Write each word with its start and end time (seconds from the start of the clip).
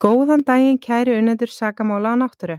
Góðan 0.00 0.40
daginn 0.48 0.78
kæri 0.80 1.12
unnendur 1.12 1.50
sakamála 1.52 2.14
á 2.16 2.16
náttúru. 2.16 2.54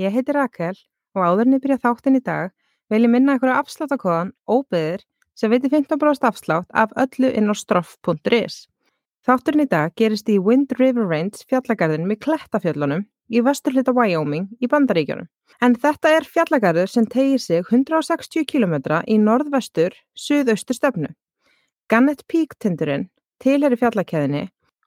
Ég 0.00 0.14
heiti 0.14 0.32
Rakel 0.32 0.78
og 1.12 1.26
áðurinn 1.26 1.58
ég 1.58 1.60
byrja 1.60 1.82
þáttinn 1.82 2.16
í 2.16 2.22
dag 2.24 2.54
vil 2.88 3.02
ég 3.04 3.12
minna 3.12 3.34
ykkur 3.36 3.52
afsláttakóðan 3.52 4.30
óbyðir 4.48 5.04
sem 5.36 5.52
veitir 5.52 5.74
15% 5.74 6.24
afslátt 6.24 6.72
af 6.72 6.94
öllu 6.96 7.28
inn 7.36 7.52
á 7.52 7.54
stroff.is. 7.60 8.56
Þátturinn 9.28 9.66
í 9.66 9.68
dag 9.68 9.92
gerist 9.92 10.32
í 10.32 10.38
Wind 10.40 10.72
River 10.80 11.04
Range 11.12 11.44
fjallagarðin 11.44 12.08
með 12.08 12.22
Klettafjöllunum 12.24 13.04
í 13.28 13.44
vesturhlita 13.44 13.92
Wyoming 13.92 14.48
í 14.64 14.72
Bandaríkjunum. 14.72 15.28
En 15.60 15.76
þetta 15.76 16.16
er 16.16 16.24
fjallagarður 16.24 16.88
sem 16.88 17.04
tegir 17.04 17.44
sig 17.44 17.60
160 17.74 18.48
km 18.48 18.80
í 19.04 19.20
norðvestur, 19.20 19.92
suðaustur 20.16 20.80
stöfnu. 20.80 21.12
Gannet 21.92 22.24
Peak 22.24 22.56
tindurinn 22.56 23.10
tilheri 23.36 23.76
fjallakæðinni 23.76 24.46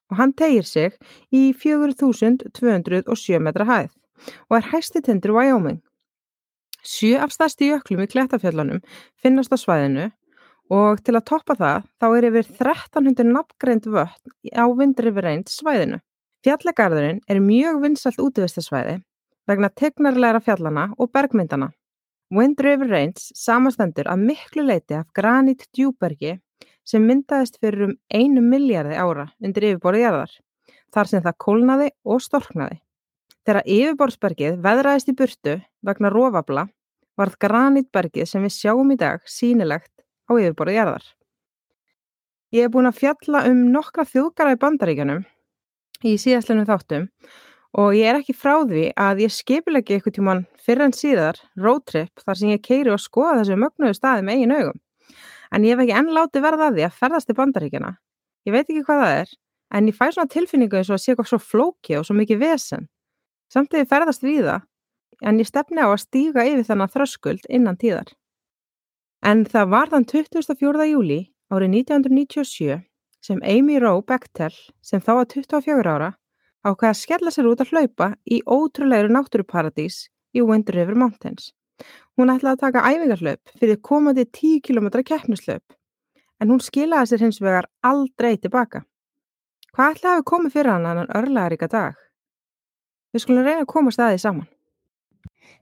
og 0.09 0.17
hann 0.19 0.33
tegir 0.33 0.65
sig 0.65 0.95
í 1.31 1.51
4207 1.53 3.39
metra 3.45 3.67
hæð 3.69 3.91
og 4.49 4.57
er 4.57 4.69
hæsti 4.73 5.01
tindur 5.01 5.35
Wyoming. 5.37 5.79
Sjö 6.83 7.19
af 7.19 7.31
stærsti 7.35 7.69
jöklum 7.69 8.03
í 8.03 8.09
Klettafjöllunum 8.11 8.81
finnast 9.21 9.53
á 9.53 9.57
svæðinu 9.59 10.09
og 10.69 11.01
til 11.03 11.15
að 11.17 11.27
toppa 11.31 11.55
það 11.59 11.87
þá 11.99 12.07
er 12.09 12.27
yfir 12.29 12.51
1300 12.55 13.33
nafngreind 13.33 13.89
vötn 13.89 14.35
á 14.55 14.65
vindrifirreind 14.79 15.51
svæðinu. 15.51 15.99
Fjallagarðurinn 16.45 17.23
er 17.27 17.43
mjög 17.43 17.81
vinsalt 17.83 18.21
útvistasvæði 18.23 18.99
vegna 19.49 19.69
tegnarleira 19.81 20.39
fjallana 20.39 20.89
og 20.97 21.11
bergmyndana. 21.11 21.71
Wind 22.31 22.61
River 22.61 22.91
Range 22.93 23.17
samastendur 23.17 24.07
að 24.07 24.23
miklu 24.29 24.63
leiti 24.63 24.93
af 24.93 25.07
granít 25.17 25.65
djúbergi 25.73 26.37
sem 26.89 27.05
myndaðist 27.05 27.59
fyrir 27.61 27.89
um 27.89 27.95
einu 28.09 28.41
miljardi 28.41 28.97
ára 28.97 29.27
undir 29.43 29.67
yfirborði 29.69 30.03
jarðar, 30.05 30.31
þar 30.93 31.11
sem 31.11 31.23
það 31.25 31.39
kólnaði 31.45 31.89
og 32.09 32.23
storknaði. 32.25 32.79
Þegar 33.45 33.69
yfirborðsbergið 33.75 34.59
veðraðist 34.65 35.11
í 35.11 35.15
burtu 35.19 35.55
vegna 35.85 36.11
rófabla 36.13 36.65
varð 37.19 37.37
granítbergið 37.43 38.29
sem 38.29 38.45
við 38.45 38.55
sjáum 38.55 38.93
í 38.93 38.97
dag 38.99 39.21
sínilegt 39.29 39.93
á 40.29 40.31
yfirborði 40.33 40.77
jarðar. 40.79 41.05
Ég 42.55 42.65
hef 42.65 42.73
búin 42.73 42.89
að 42.89 42.97
fjalla 43.03 43.43
um 43.49 43.67
nokkra 43.73 44.07
þjóðgara 44.09 44.55
í 44.55 44.59
bandaríkjanum 44.63 45.23
í 46.09 46.15
síðastlunum 46.17 46.65
þáttum 46.65 47.07
og 47.77 47.93
ég 47.93 48.09
er 48.09 48.17
ekki 48.17 48.33
frá 48.33 48.55
því 48.65 48.87
að 48.97 49.25
ég 49.25 49.33
skipilegi 49.35 49.97
eitthvað 49.97 50.15
tíman 50.15 50.45
fyrir 50.63 50.87
en 50.87 50.95
síðar 50.95 51.41
roadtrip 51.59 52.23
þar 52.23 52.39
sem 52.39 52.53
ég 52.55 52.63
keiri 52.65 52.93
og 52.95 53.03
skoða 53.03 53.41
þessu 53.41 53.59
mögnuðu 53.61 53.97
staði 53.97 54.25
með 54.25 54.39
eigin 54.39 54.55
augum 54.55 54.79
en 55.55 55.65
ég 55.65 55.75
hef 55.75 55.83
ekki 55.85 55.97
enn 55.99 56.13
látið 56.15 56.45
verða 56.45 56.69
að 56.69 56.79
því 56.79 56.85
að 56.87 56.97
ferðast 57.01 57.29
til 57.29 57.37
bandaríkjana. 57.39 57.91
Ég 58.47 58.55
veit 58.55 58.65
ekki 58.65 58.85
hvað 58.87 59.03
það 59.03 59.15
er, 59.19 59.33
en 59.73 59.89
ég 59.89 59.97
fæ 59.97 60.05
svona 60.13 60.33
tilfinningu 60.33 60.79
eins 60.79 60.89
og 60.89 60.97
að 60.97 61.03
sé 61.03 61.13
eitthvað 61.13 61.31
svo 61.31 61.39
flóki 61.43 61.97
og 61.99 62.05
svo 62.07 62.17
mikið 62.17 62.41
vesen. 62.43 62.87
Samtidig 63.53 63.89
ferðast 63.89 64.25
við 64.25 64.45
það, 64.45 64.67
en 65.25 65.41
ég 65.41 65.49
stefni 65.49 65.81
á 65.81 65.89
að 65.89 66.03
stíga 66.05 66.45
yfir 66.47 66.67
þannig 66.69 66.93
þröskuld 66.95 67.49
innan 67.49 67.79
tíðar. 67.81 68.13
En 69.25 69.43
það 69.45 69.73
var 69.73 69.91
þann 69.91 70.07
24. 70.07 70.85
júli 70.93 71.19
árið 71.51 71.73
1997 71.81 72.79
sem 73.19 73.41
Amy 73.43 73.79
Rowe 73.83 74.05
Bechtel, 74.07 74.53
sem 74.81 75.01
þá 75.03 75.11
var 75.17 75.27
24 75.33 75.91
ára, 75.91 76.13
ákveða 76.63 76.93
að 76.93 77.01
skella 77.01 77.33
sér 77.33 77.49
út 77.51 77.63
að 77.63 77.73
hlaupa 77.73 78.13
í 78.23 78.39
ótrúlegur 78.47 79.11
náttúruparadís 79.11 80.05
í 80.31 80.43
Wind 80.45 80.71
River 80.71 80.95
Mountains. 80.95 81.51
Hún 82.17 82.31
ætlaði 82.33 82.57
að 82.57 82.63
taka 82.65 82.85
æfingarhlaup 82.91 83.53
fyrir 83.59 83.81
komandi 83.89 84.25
10 84.25 84.61
km 84.67 84.89
keppnislaup 85.07 85.75
en 86.39 86.51
hún 86.53 86.61
skilaði 86.63 87.11
sér 87.11 87.25
hins 87.25 87.41
vegar 87.43 87.67
aldrei 87.83 88.37
tilbaka. 88.37 88.83
Hvað 89.75 89.95
ætlaði 89.95 90.21
að 90.21 90.29
koma 90.31 90.51
fyrir 90.53 90.71
hann 90.73 90.87
annan 90.89 91.11
örlaðaríka 91.15 91.69
dag? 91.71 91.97
Við 93.13 93.23
skulum 93.25 93.45
reyna 93.45 93.65
að 93.65 93.71
koma 93.73 93.93
staðið 93.93 94.23
saman. 94.23 94.47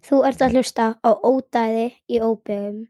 Þú 0.06 0.22
ert 0.30 0.44
að 0.44 0.58
hlusta 0.58 0.86
á 1.02 1.10
ódæði 1.16 1.88
í 2.12 2.22
óbyggum. 2.22 2.86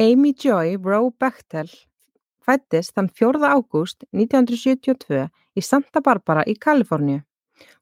Amy 0.00 0.32
Joy 0.32 0.76
Rowe 0.78 1.10
Bechtel 1.18 1.66
fæddist 2.46 2.92
þann 2.94 3.08
4. 3.18 3.40
ágúst 3.50 4.04
1972 4.14 5.24
í 5.58 5.64
Santa 5.66 5.98
Barbara 5.98 6.44
í 6.46 6.54
Kaliforníu. 6.54 7.24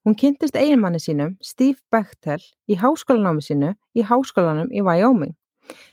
Hún 0.00 0.16
kynntist 0.16 0.56
eiginmanni 0.56 0.96
sínum, 0.96 1.34
Steve 1.44 1.76
Bechtel, 1.92 2.40
í 2.72 2.80
háskólanámi 2.80 3.44
sínu 3.44 3.74
í 3.92 4.06
háskólanum 4.08 4.72
í 4.72 4.80
Wyoming. 4.80 5.36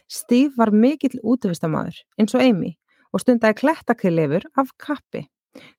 Steve 0.08 0.56
var 0.56 0.72
mikill 0.72 1.20
útvistamæður 1.20 2.00
eins 2.16 2.40
og 2.40 2.48
Amy 2.48 2.78
og 3.12 3.26
stundaði 3.26 3.60
klettakillifur 3.60 4.48
af 4.56 4.72
kappi. 4.80 5.28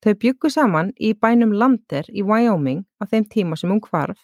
Þau 0.05 0.13
byggu 0.13 0.53
saman 0.53 0.93
í 1.01 1.17
bænum 1.17 1.57
Lander 1.57 2.05
í 2.13 2.21
Wyoming 2.21 2.85
á 3.01 3.09
þeim 3.09 3.31
tíma 3.33 3.57
sem 3.57 3.73
hún 3.73 3.81
kvarf, 3.81 4.21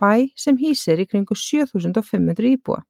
bæ 0.00 0.32
sem 0.32 0.56
hýsir 0.56 1.04
í 1.04 1.12
kringu 1.12 1.36
7500 1.36 2.56
íbúa. 2.56 2.80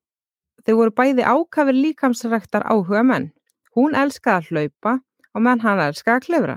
Þau 0.66 0.74
voru 0.80 0.94
bæði 0.94 1.26
ákafir 1.26 1.76
líkamsræktar 1.76 2.66
áhuga 2.66 3.04
menn. 3.06 3.30
Hún 3.76 3.94
elskaði 3.98 4.38
að 4.38 4.48
hlaupa 4.50 4.94
og 5.34 5.44
menn 5.44 5.62
hann 5.62 5.84
elskaði 5.84 6.16
að 6.16 6.26
klefra. 6.26 6.56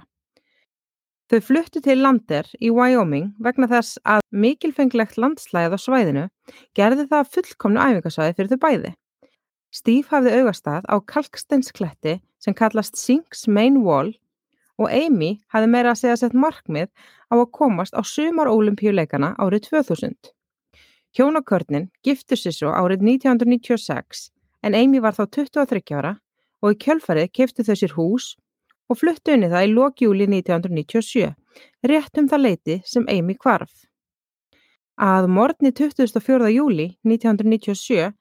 Þau 1.31 1.39
fluttu 1.47 1.79
til 1.79 2.01
landir 2.01 2.47
í 2.59 2.69
Wyoming 2.75 3.29
vegna 3.39 3.69
þess 3.71 4.01
að 4.03 4.25
mikilfenglegt 4.35 5.15
landslæðið 5.15 5.75
á 5.75 5.79
svæðinu 5.79 6.25
gerði 6.75 7.05
það 7.13 7.29
fullkomnu 7.35 7.79
æfingasvæði 7.85 8.35
fyrir 8.35 8.51
þau 8.51 8.63
bæði. 8.65 8.91
Steve 9.71 10.11
hafði 10.11 10.33
augastað 10.41 10.89
á 10.91 10.95
kalkstenskletti 11.07 12.17
sem 12.43 12.57
kallast 12.57 12.99
Sinks 12.99 13.45
Main 13.47 13.79
Wall 13.85 14.11
og 14.75 14.91
Amy 14.91 15.37
hafði 15.53 15.71
meira 15.71 15.93
að 15.93 16.01
segja 16.01 16.17
sett 16.19 16.35
markmið 16.35 16.91
á 17.31 17.39
að 17.39 17.47
komast 17.55 17.95
á 17.95 18.03
sumar 18.03 18.51
olimpíuleikana 18.51 19.31
árið 19.39 19.69
2000. 19.69 20.17
Hjónakörnin 21.17 21.89
giftu 22.05 22.37
sér 22.39 22.55
svo 22.55 22.71
árið 22.71 23.01
1996 23.03 24.29
en 24.63 24.75
Amy 24.77 25.01
var 25.03 25.17
þá 25.17 25.25
23 25.27 25.97
ára 25.97 26.13
og 26.61 26.75
í 26.75 26.79
kjölfarið 26.85 27.31
keftu 27.35 27.65
þau 27.67 27.75
sér 27.75 27.95
hús 27.97 28.27
og 28.91 28.99
fluttu 28.99 29.33
unni 29.35 29.49
það 29.51 29.65
í 29.65 29.71
lókjúli 29.73 30.27
1997, 30.27 31.31
rétt 31.87 32.19
um 32.19 32.27
það 32.31 32.43
leiti 32.45 32.77
sem 32.87 33.07
Amy 33.11 33.35
kvarf. 33.39 33.71
Að 35.01 35.27
morgni 35.31 35.71
24. 35.71 36.51
júli 36.53 36.87
1997 37.07 38.11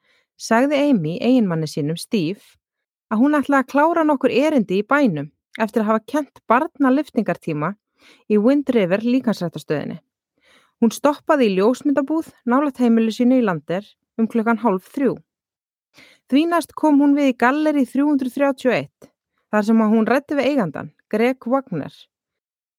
sagði 0.40 0.82
Amy 0.88 1.18
eiginmanni 1.20 1.68
sínum 1.70 1.98
Steve 2.00 2.56
að 3.10 3.22
hún 3.22 3.38
ætlaði 3.38 3.64
að 3.64 3.72
klára 3.74 4.06
nokkur 4.06 4.34
erindi 4.34 4.80
í 4.80 4.86
bænum 4.86 5.30
eftir 5.60 5.82
að 5.82 5.90
hafa 5.92 6.06
kent 6.14 6.42
barna 6.48 6.94
lyftingartíma 6.94 7.74
í 8.30 8.38
Wind 8.38 8.70
River 8.74 9.02
líkansrættastöðinni. 9.04 10.00
Hún 10.80 10.92
stoppaði 10.96 11.50
í 11.50 11.56
ljósmyndabúð 11.58 12.30
nálat 12.48 12.78
heimilu 12.80 13.12
sínu 13.12 13.40
í 13.40 13.44
landir 13.44 13.84
um 14.16 14.28
klukkan 14.30 14.62
hálf 14.62 14.86
þrjú. 14.94 15.18
Því 16.30 16.44
næst 16.48 16.72
kom 16.78 17.02
hún 17.02 17.16
við 17.18 17.34
í 17.34 17.36
galleri 17.42 17.84
331 17.84 18.88
þar 19.50 19.66
sem 19.66 19.82
hún 19.92 20.08
rætti 20.08 20.38
við 20.38 20.52
eigandan, 20.52 20.92
Greg 21.10 21.44
Wagner. 21.44 21.92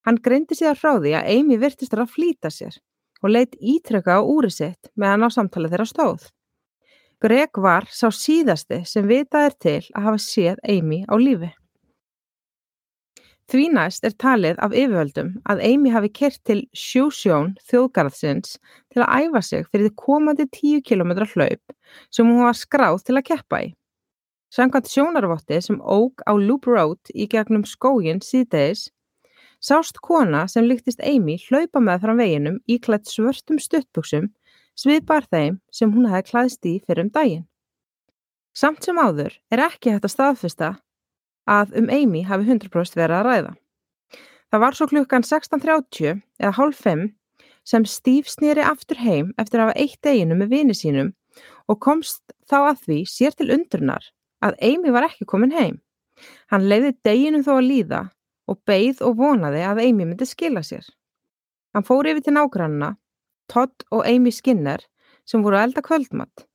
Hann 0.08 0.18
greindi 0.18 0.58
síðan 0.58 0.80
frá 0.80 0.96
því 0.98 1.14
að 1.20 1.30
Amy 1.36 1.58
virtist 1.62 1.94
að 1.94 2.10
flýta 2.16 2.50
sér 2.50 2.80
og 3.22 3.36
leitt 3.36 3.54
ítrykka 3.60 4.18
á 4.18 4.22
úri 4.26 4.50
sitt 4.50 4.90
meðan 4.98 5.28
á 5.28 5.30
samtalið 5.30 5.76
þeirra 5.76 5.90
stóð. 5.92 6.30
Greg 7.22 7.54
var 7.62 7.86
sá 7.94 8.08
síðasti 8.10 8.82
sem 8.90 9.06
vitað 9.06 9.52
er 9.52 9.58
til 9.68 9.80
að 9.94 10.08
hafa 10.08 10.22
séð 10.26 10.64
Amy 10.66 11.04
á 11.06 11.14
lífi. 11.22 11.52
Því 13.52 13.66
næst 13.76 14.06
er 14.08 14.14
talið 14.16 14.60
af 14.64 14.72
yfirvöldum 14.72 15.32
að 15.52 15.62
Amy 15.68 15.92
hafi 15.92 16.08
kert 16.16 16.40
til 16.48 16.62
Sjúsjón 16.72 17.50
þjóðgarðsins 17.68 18.54
til 18.94 19.02
að 19.04 19.26
æfa 19.26 19.42
sig 19.44 19.66
fyrir 19.68 19.92
komandi 20.00 20.46
10 20.48 20.86
km 20.88 21.12
hlaup 21.34 21.74
sem 22.16 22.30
hún 22.30 22.46
var 22.46 22.56
skráð 22.56 23.02
til 23.04 23.18
að 23.20 23.26
keppa 23.28 23.60
í. 23.66 23.74
Samkvæmt 24.56 24.88
sjónarvotti 24.94 25.58
sem 25.66 25.82
óg 25.84 26.24
á 26.24 26.32
Loop 26.40 26.70
Road 26.72 27.12
í 27.12 27.28
gegnum 27.28 27.66
skógin 27.68 28.24
síðdeis 28.24 28.86
sást 29.60 30.00
kona 30.00 30.46
sem 30.48 30.64
líktist 30.70 31.04
Amy 31.04 31.36
hlaupa 31.50 31.84
með 31.84 32.06
frá 32.06 32.14
veginum 32.22 32.62
í 32.72 32.78
klætt 32.80 33.12
svörstum 33.12 33.60
stuttbuksum 33.60 34.30
sviðbar 34.80 35.28
þeim 35.28 35.60
sem 35.76 35.92
hún 35.92 36.08
hefði 36.08 36.30
klæðst 36.32 36.72
í 36.72 36.78
fyrir 36.88 37.04
um 37.04 37.12
daginn. 37.12 37.44
Samt 38.56 38.88
sem 38.88 38.96
áður 38.96 39.36
er 39.52 39.66
ekki 39.68 39.92
hægt 39.92 40.08
að 40.08 40.16
staðfesta 40.16 40.72
að 41.50 41.74
um 41.80 41.90
Amy 41.90 42.24
hafi 42.28 42.48
100% 42.48 42.98
verið 43.00 43.18
að 43.18 43.26
ræða. 43.28 43.54
Það 44.52 44.64
var 44.66 44.78
svo 44.78 44.88
klukkan 44.92 45.26
16.30 45.26 46.22
eða 46.42 46.56
hálf 46.58 46.80
5 46.84 47.10
sem 47.68 47.86
Steve 47.86 48.30
snýri 48.30 48.64
aftur 48.66 49.00
heim 49.00 49.32
eftir 49.40 49.62
að 49.62 49.70
hafa 49.70 49.80
eitt 49.80 50.00
deginu 50.04 50.38
með 50.38 50.56
vini 50.56 50.76
sínum 50.76 51.14
og 51.72 51.80
komst 51.80 52.34
þá 52.50 52.58
að 52.74 52.82
því 52.86 52.98
sér 53.08 53.38
til 53.38 53.52
undrunar 53.56 54.10
að 54.44 54.58
Amy 54.66 54.92
var 54.92 55.08
ekki 55.08 55.28
komin 55.30 55.54
heim. 55.56 55.78
Hann 56.52 56.68
leiði 56.68 56.96
deginu 57.06 57.44
þó 57.46 57.54
að 57.60 57.68
líða 57.70 58.02
og 58.52 58.60
beið 58.68 59.04
og 59.06 59.18
vonaði 59.22 59.62
að 59.66 59.84
Amy 59.86 60.08
myndi 60.08 60.28
skila 60.28 60.64
sér. 60.66 60.84
Hann 61.72 61.88
fór 61.88 62.10
yfir 62.10 62.26
til 62.26 62.36
nágrannina, 62.36 62.96
Todd 63.48 63.86
og 63.92 64.04
Amy 64.08 64.34
Skinner, 64.36 64.82
sem 65.24 65.44
voru 65.46 65.60
að 65.60 65.70
elda 65.70 65.84
kvöldmatt. 65.86 66.46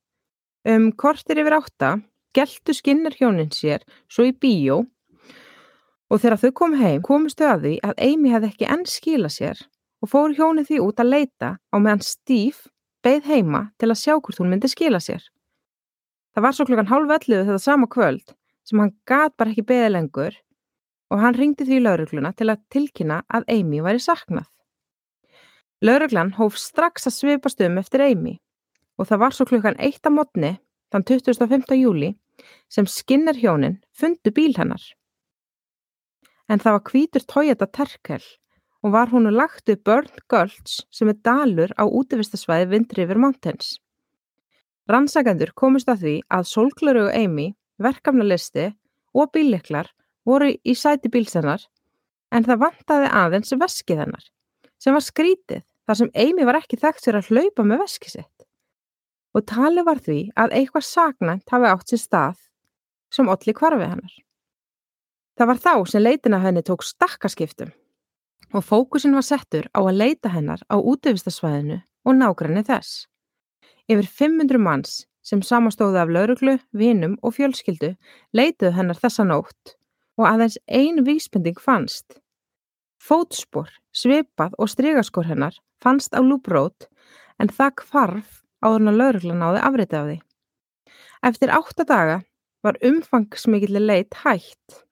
Um 0.67 0.91
kortir 0.93 1.39
yfir 1.41 1.55
átta 1.57 1.95
geltu 2.37 2.75
Skinner 2.77 3.15
hjónin 3.17 3.51
sér 3.53 3.83
svo 4.07 4.27
í 4.29 4.33
bíó 4.33 4.83
og 6.07 6.21
þegar 6.21 6.39
þau 6.43 6.51
kom 6.61 6.77
heim 6.79 7.01
komustu 7.05 7.47
að 7.47 7.65
því 7.65 7.73
að 7.89 8.01
Amy 8.07 8.33
hefði 8.33 8.51
ekki 8.53 8.69
enn 8.73 8.85
skila 8.87 9.31
sér 9.33 9.59
og 10.03 10.11
fór 10.11 10.35
hjónin 10.37 10.67
því 10.67 10.81
út 10.85 11.01
að 11.01 11.13
leita 11.13 11.49
á 11.57 11.75
meðan 11.75 12.05
Steve 12.05 12.69
beið 13.05 13.29
heima 13.31 13.63
til 13.79 13.89
að 13.91 14.01
sjá 14.01 14.13
hvort 14.15 14.39
hún 14.41 14.51
myndi 14.51 14.69
skila 14.71 14.99
sér. 15.03 15.23
Það 16.35 16.45
var 16.45 16.55
svo 16.55 16.67
klukkan 16.69 16.91
hálf 16.91 17.13
elluðu 17.17 17.47
þetta 17.47 17.63
sama 17.63 17.87
kvöld 17.89 18.35
sem 18.67 18.81
hann 18.81 18.93
gat 19.09 19.33
bara 19.37 19.53
ekki 19.53 19.65
beðið 19.67 19.93
lengur 19.95 20.37
og 21.11 21.23
hann 21.23 21.37
ringdi 21.37 21.65
því 21.65 21.81
laurugluna 21.81 22.33
til 22.37 22.51
að 22.51 22.63
tilkynna 22.73 23.21
að 23.31 23.47
Amy 23.53 23.81
væri 23.83 24.03
saknað. 24.03 24.45
Lauruglan 25.81 26.33
hóf 26.37 26.57
strax 26.57 27.07
að 27.09 27.15
svipast 27.15 27.61
um 27.65 27.77
eftir 27.81 28.03
Amy 28.05 28.37
og 28.97 29.09
það 29.09 29.21
var 29.23 29.35
svo 29.35 29.45
klukkan 29.49 29.77
eitt 29.79 30.05
á 30.05 30.11
mótni 30.13 30.55
þann 30.91 31.05
25. 31.05 31.77
júli 31.77 32.13
sem 32.69 32.87
Skinner 32.87 33.37
hjónin 33.37 33.79
fundu 33.95 34.33
bíl 34.33 34.55
hennar. 34.57 34.81
En 36.47 36.61
það 36.63 36.77
var 36.77 36.85
kvítur 36.89 37.25
Toyota 37.27 37.67
Terkel 37.67 38.23
og 38.85 38.93
var 38.93 39.11
húnu 39.11 39.33
lagt 39.33 39.69
upp 39.69 39.83
Burnt 39.83 40.21
Gulch 40.31 40.81
sem 40.93 41.09
er 41.11 41.19
dalur 41.25 41.73
á 41.75 41.83
útvistasvæði 41.83 42.69
Wind 42.71 42.97
River 42.97 43.19
Mountains. 43.19 43.77
Rannsakendur 44.87 45.51
komist 45.55 45.89
að 45.91 46.03
því 46.03 46.15
að 46.31 46.47
Solglöru 46.47 47.07
og 47.09 47.15
Amy, 47.15 47.49
verkefnalisti 47.83 48.69
og 49.17 49.33
bílliklar 49.35 49.89
voru 50.27 50.53
í 50.63 50.75
sæti 50.75 51.11
bílsennar 51.11 51.65
en 52.31 52.47
það 52.47 52.63
vantaði 52.63 53.11
aðeins 53.21 53.53
veskið 53.59 54.03
hennar 54.03 54.25
sem 54.81 54.95
var 54.95 55.03
skrítið 55.03 55.63
þar 55.87 55.99
sem 56.01 56.11
Amy 56.23 56.47
var 56.47 56.59
ekki 56.59 56.79
þekkt 56.79 57.05
sér 57.05 57.19
að 57.19 57.31
hlaupa 57.31 57.65
með 57.67 57.83
veskið 57.85 58.15
sitt 58.17 58.36
og 59.35 59.45
tali 59.49 59.83
var 59.85 59.99
því 60.03 60.19
að 60.39 60.55
eitthvað 60.59 60.87
saknænt 60.87 61.51
hafi 61.51 61.69
átt 61.71 61.91
sér 61.91 62.03
stað 62.03 62.39
sem 63.13 63.29
olli 63.31 63.53
kvarfi 63.55 63.89
hennar. 63.89 64.13
Það 65.37 65.49
var 65.51 65.59
þá 65.65 65.73
sem 65.91 66.03
leitina 66.03 66.39
henni 66.41 66.63
tók 66.65 66.85
stakkaskiptum 66.85 67.73
og 68.55 68.63
fókusin 68.63 69.15
var 69.17 69.25
settur 69.27 69.67
á 69.75 69.83
að 69.83 69.99
leita 69.99 70.31
hennar 70.31 70.63
á 70.71 70.75
útöfistasvæðinu 70.79 71.81
og 72.07 72.15
nágræni 72.15 72.63
þess. 72.65 73.05
Yfir 73.91 74.07
500 74.07 74.59
manns 74.59 75.03
sem 75.27 75.41
samastóði 75.43 75.99
af 75.99 76.11
lauruglu, 76.11 76.55
vinum 76.71 77.17
og 77.21 77.35
fjölskyldu 77.35 77.93
leituðu 78.35 78.73
hennar 78.77 78.99
þessa 79.01 79.27
nótt 79.27 79.75
og 80.17 80.25
aðeins 80.29 80.57
ein 80.67 81.03
vísbending 81.05 81.59
fannst. 81.61 82.17
Fótspor, 82.97 83.69
svipað 83.93 84.55
og 84.57 84.71
strygaskor 84.71 85.27
hennar 85.27 85.55
fannst 85.83 86.15
á 86.17 86.19
lúbrót 86.23 86.87
en 87.37 87.51
það 87.51 87.75
kvarf 87.83 88.43
áður 88.63 88.81
en 88.81 88.91
að 88.91 88.99
lauruglan 89.01 89.41
náði 89.43 89.61
afriti 89.69 89.97
af 89.99 90.09
því. 90.09 90.17
Eftir 91.29 91.53
átta 91.53 91.85
daga 91.87 92.17
var 92.65 92.79
umfangsmikilli 92.89 93.81
leit 93.83 94.17
hætt. 94.23 94.83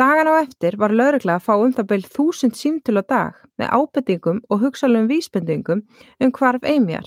Dagan 0.00 0.30
á 0.32 0.34
eftir 0.40 0.78
var 0.80 0.94
laurugla 0.94 1.36
að 1.36 1.46
fá 1.46 1.54
um 1.54 1.72
það 1.76 1.88
beil 1.90 2.04
þúsund 2.14 2.56
símtul 2.58 3.00
á 3.00 3.04
dag 3.04 3.42
með 3.60 3.74
ábendingum 3.76 4.40
og 4.48 4.62
hugsalum 4.64 5.08
vísbendingum 5.10 5.84
um 6.20 6.32
hvarf 6.32 6.64
eimjar. 6.64 7.04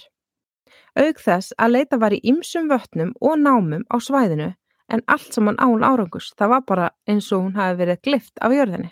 Aug 0.95 1.18
þess 1.19 1.56
að 1.59 1.74
leita 1.75 1.97
var 2.00 2.13
í 2.15 2.21
ymsum 2.24 2.69
vötnum 2.71 3.12
og 3.19 3.42
námum 3.42 3.83
á 3.92 3.97
svæðinu 4.00 4.53
en 4.94 5.01
allt 5.12 5.33
saman 5.33 5.57
án 5.57 5.83
árangus, 5.83 6.31
það 6.38 6.51
var 6.53 6.62
bara 6.62 6.89
eins 7.09 7.31
og 7.33 7.42
hún 7.42 7.57
hafi 7.57 7.80
verið 7.81 8.01
glift 8.06 8.38
af 8.39 8.53
jörðinni. 8.53 8.92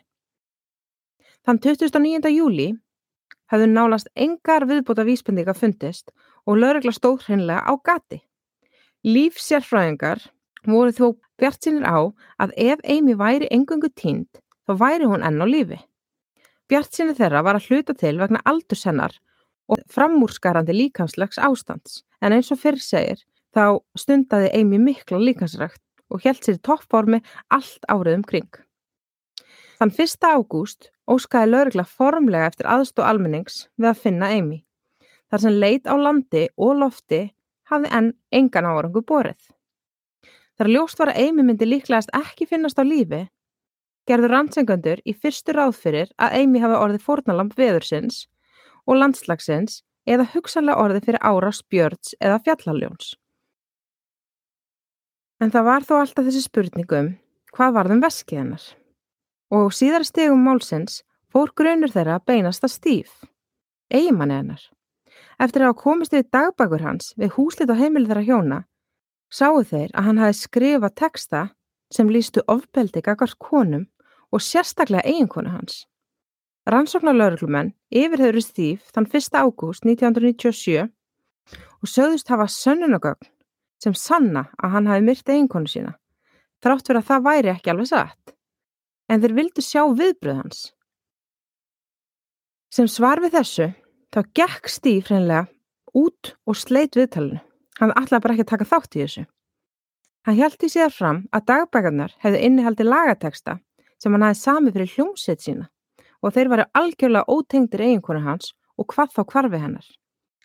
Þann 1.45 1.59
29. 1.59 2.31
júli 2.33 2.67
hefðu 3.51 3.67
nálast 3.69 4.09
engar 4.15 4.65
viðbúta 4.67 5.05
vísbendinga 5.05 5.53
fundist 5.53 6.11
og 6.47 6.59
lögregla 6.59 6.93
stóð 6.95 7.25
hreinlega 7.27 7.63
á 7.63 7.73
gati. 7.83 8.19
Lífsérfræðingar 9.03 10.21
voru 10.67 10.93
þó 10.95 11.07
bjart 11.39 11.65
sinir 11.65 11.83
á 11.83 11.99
að 12.39 12.55
ef 12.55 12.83
Amy 12.87 13.15
væri 13.19 13.49
engungu 13.51 13.89
tínd 13.91 14.29
þá 14.67 14.77
væri 14.79 15.09
hún 15.09 15.25
enn 15.27 15.43
á 15.43 15.47
lífi. 15.47 15.79
Bjart 16.71 16.95
sinir 16.95 17.17
þeirra 17.17 17.43
var 17.43 17.59
að 17.59 17.69
hluta 17.69 17.95
til 17.99 18.15
vegna 18.21 18.41
aldursennar 18.47 19.17
og 19.71 19.83
framúrskarandi 19.91 20.75
líkanslegs 20.75 21.39
ástands 21.39 22.03
en 22.21 22.35
eins 22.35 22.51
og 22.51 22.61
fyrr 22.63 22.79
segir 22.79 23.23
þá 23.55 23.79
stundaði 23.99 24.51
Amy 24.59 24.79
mikla 24.79 25.19
líkansrækt 25.19 25.81
og 26.09 26.23
held 26.23 26.43
sér 26.43 26.59
í 26.59 26.63
toppformi 26.63 27.19
allt 27.51 27.87
árið 27.91 28.19
um 28.19 28.27
kring. 28.27 28.51
Þann 29.79 29.91
1. 29.91 30.27
ágúst 30.31 30.91
óskaði 31.09 31.51
lögregla 31.51 31.83
formlega 31.87 32.51
eftir 32.51 32.69
aðstóð 32.71 33.09
almennings 33.09 33.65
við 33.75 33.91
að 33.91 34.03
finna 34.05 34.31
Amy 34.31 34.63
þar 35.33 35.41
sem 35.41 35.56
leit 35.57 35.88
á 35.89 35.97
landi 35.97 36.44
og 36.62 36.75
lofti 36.77 37.24
hafði 37.71 37.89
enn 37.97 38.09
engan 38.30 38.68
árangu 38.69 39.01
borið. 39.01 39.39
Þar 40.53 40.69
ljóst 40.69 41.00
var 41.01 41.09
að 41.09 41.24
Amy 41.24 41.45
myndi 41.47 41.65
líklegast 41.65 42.12
ekki 42.13 42.45
finnast 42.45 42.77
á 42.77 42.85
lífi, 42.85 43.24
gerður 44.06 44.35
rannsengundur 44.35 45.01
í 45.01 45.15
fyrstu 45.18 45.56
ráðfyrir 45.57 46.12
að 46.21 46.35
Amy 46.44 46.62
hafi 46.62 46.77
orðið 46.77 47.07
fórnalamp 47.07 47.56
veðursins 47.57 48.27
og 48.85 49.00
landslagsins 49.00 49.80
eða 50.06 50.27
hugsanlega 50.35 50.85
orðið 50.85 51.07
fyrir 51.07 51.25
árás 51.25 51.63
björns 51.65 52.13
eða 52.21 52.38
fjallaljóns. 52.45 53.15
En 55.41 55.50
það 55.50 55.68
var 55.71 55.89
þó 55.89 55.95
alltaf 56.03 56.29
þessi 56.29 56.44
spurningum 56.45 57.09
hvað 57.57 57.75
varðum 57.79 58.06
veskið 58.06 58.44
hennar? 58.44 58.69
Og 59.50 59.74
síðar 59.74 60.06
stegum 60.06 60.45
málsins 60.45 61.01
fór 61.33 61.50
grunur 61.57 61.89
þeirra 61.89 62.19
að 62.21 62.29
beinast 62.29 62.69
að 62.69 62.75
stíf, 62.77 63.18
eigimanni 63.89 64.38
hennar. 64.38 64.69
Eftir 65.43 65.63
að 65.63 65.73
hafa 65.73 65.81
komist 65.81 66.13
við 66.15 66.29
dagbækur 66.31 66.83
hans 66.85 67.09
við 67.19 67.33
húslit 67.35 67.71
á 67.71 67.75
heimili 67.75 68.07
þeirra 68.07 68.23
hjóna, 68.23 68.59
sáu 69.27 69.63
þeir 69.67 69.89
að 69.91 70.05
hann 70.07 70.21
hafi 70.21 70.37
skrifað 70.39 70.93
texta 71.01 71.41
sem 71.91 72.11
lístu 72.11 72.43
ofbeldi 72.47 73.01
gagars 73.03 73.33
konum 73.35 73.89
og 74.31 74.41
sérstaklega 74.41 75.03
eiginkonu 75.03 75.51
hans. 75.51 75.83
Rannsóknar 76.63 77.17
lauruglumenn 77.17 77.73
yfirhefur 77.91 78.39
Stíf 78.45 78.87
þann 78.95 79.09
1. 79.09 79.35
ágúst 79.35 79.83
1997 79.83 80.87
og 81.83 81.91
sögðust 81.91 82.31
hafa 82.31 82.47
sönnunagögn 82.47 83.27
sem 83.83 83.95
sanna 83.99 84.45
að 84.63 84.77
hann 84.77 84.87
hafi 84.87 85.03
myrt 85.03 85.27
eiginkonu 85.27 85.67
sína, 85.67 85.97
þrátt 86.63 86.87
fyrir 86.87 87.01
að 87.01 87.09
það 87.09 87.27
væri 87.27 87.51
ekki 87.51 87.73
alveg 87.73 87.91
satt. 87.91 88.35
En 89.11 89.19
þeir 89.19 89.35
vildu 89.35 89.61
sjá 89.61 89.83
viðbröð 89.91 90.39
hans. 90.39 90.61
Sem 92.71 92.88
svar 92.88 93.19
við 93.19 93.35
þessu 93.35 93.73
Þá 94.13 94.22
gekk 94.38 94.70
Steve 94.70 95.08
hreinlega 95.08 95.48
út 95.98 96.36
og 96.46 96.58
sleit 96.58 96.93
viðtalinu. 96.98 97.39
Hann 97.79 97.93
ætlaði 97.98 98.22
bara 98.22 98.36
ekki 98.36 98.46
að 98.46 98.51
taka 98.51 98.67
þátt 98.70 98.98
í 98.98 99.01
þessu. 99.01 99.24
Hann 100.24 100.38
hjælti 100.38 100.70
sér 100.70 100.93
fram 100.93 101.24
að 101.34 101.48
dagbækarnar 101.50 102.13
hefði 102.22 102.43
innihaldi 102.48 102.86
lagateksta 102.86 103.58
sem 103.98 104.13
hann 104.13 104.25
hafi 104.27 104.39
sami 104.39 104.74
fyrir 104.75 104.91
hljómsett 104.93 105.41
sína 105.41 105.65
og 106.22 106.36
þeir 106.36 106.51
varu 106.53 106.67
algjörlega 106.77 107.25
ótengdir 107.34 107.84
eiginkonu 107.88 108.22
hans 108.24 108.53
og 108.77 108.88
hvað 108.93 109.17
þá 109.17 109.22
kvarfi 109.34 109.63
hennar. 109.65 109.88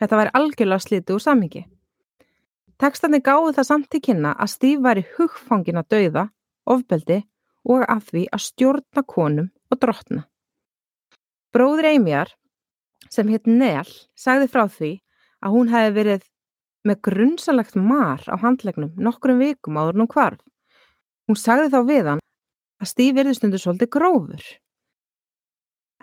Þetta 0.00 0.18
væri 0.22 0.34
algjörlega 0.40 0.86
slitið 0.86 1.18
úr 1.18 1.24
samhengi. 1.26 1.62
Tekstandi 2.78 3.20
gáði 3.26 3.54
það 3.58 3.68
samt 3.68 3.88
til 3.92 4.00
kynna 4.08 4.32
að 4.38 4.52
Steve 4.54 4.82
væri 4.82 5.06
hugfangin 5.16 5.80
að 5.80 5.88
dauða, 5.92 6.24
ofbeldi 6.64 7.20
og 7.68 7.84
að 7.84 8.04
því 8.10 8.26
að 8.32 8.44
stjórna 8.48 9.04
konum 9.04 9.48
og 9.68 9.80
drottna. 9.82 10.24
Bróður 11.52 11.92
Eimjar 11.92 12.32
sem 13.06 13.28
hitt 13.32 13.46
Nell 13.46 13.90
sagði 14.18 14.50
frá 14.52 14.66
því 14.66 14.92
að 15.44 15.54
hún 15.54 15.72
hefði 15.72 15.94
verið 15.98 16.26
með 16.88 17.00
grunnsalegt 17.08 17.76
mar 17.76 18.22
á 18.26 18.36
handlegnum 18.42 18.94
nokkrum 18.96 19.42
vikum 19.42 19.78
áður 19.80 20.00
nú 20.00 20.08
hvarf. 20.10 20.40
Hún 21.28 21.38
sagði 21.38 21.70
þá 21.74 21.80
við 21.88 22.10
hann 22.12 22.24
að 22.78 22.90
Stíf 22.92 23.14
verði 23.16 23.36
stundu 23.36 23.60
svolítið 23.60 23.92
grófur. 23.96 24.42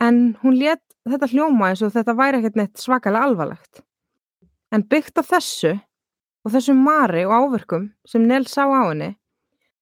En 0.01 0.35
hún 0.41 0.57
let 0.59 0.83
þetta 1.07 1.29
hljóma 1.31 1.71
eins 1.71 1.83
og 1.85 1.93
þetta 1.95 2.15
væri 2.17 2.41
ekkert 2.41 2.59
neitt 2.59 2.81
svakalega 2.81 3.29
alvarlegt. 3.29 3.83
En 4.73 4.83
byggt 4.83 5.21
á 5.21 5.23
þessu 5.23 5.75
og 6.45 6.53
þessu 6.53 6.75
mari 6.77 7.23
og 7.25 7.33
áverkum 7.33 7.89
sem 8.07 8.25
Nell 8.27 8.45
sá 8.49 8.65
á 8.67 8.91
henni, 8.91 9.15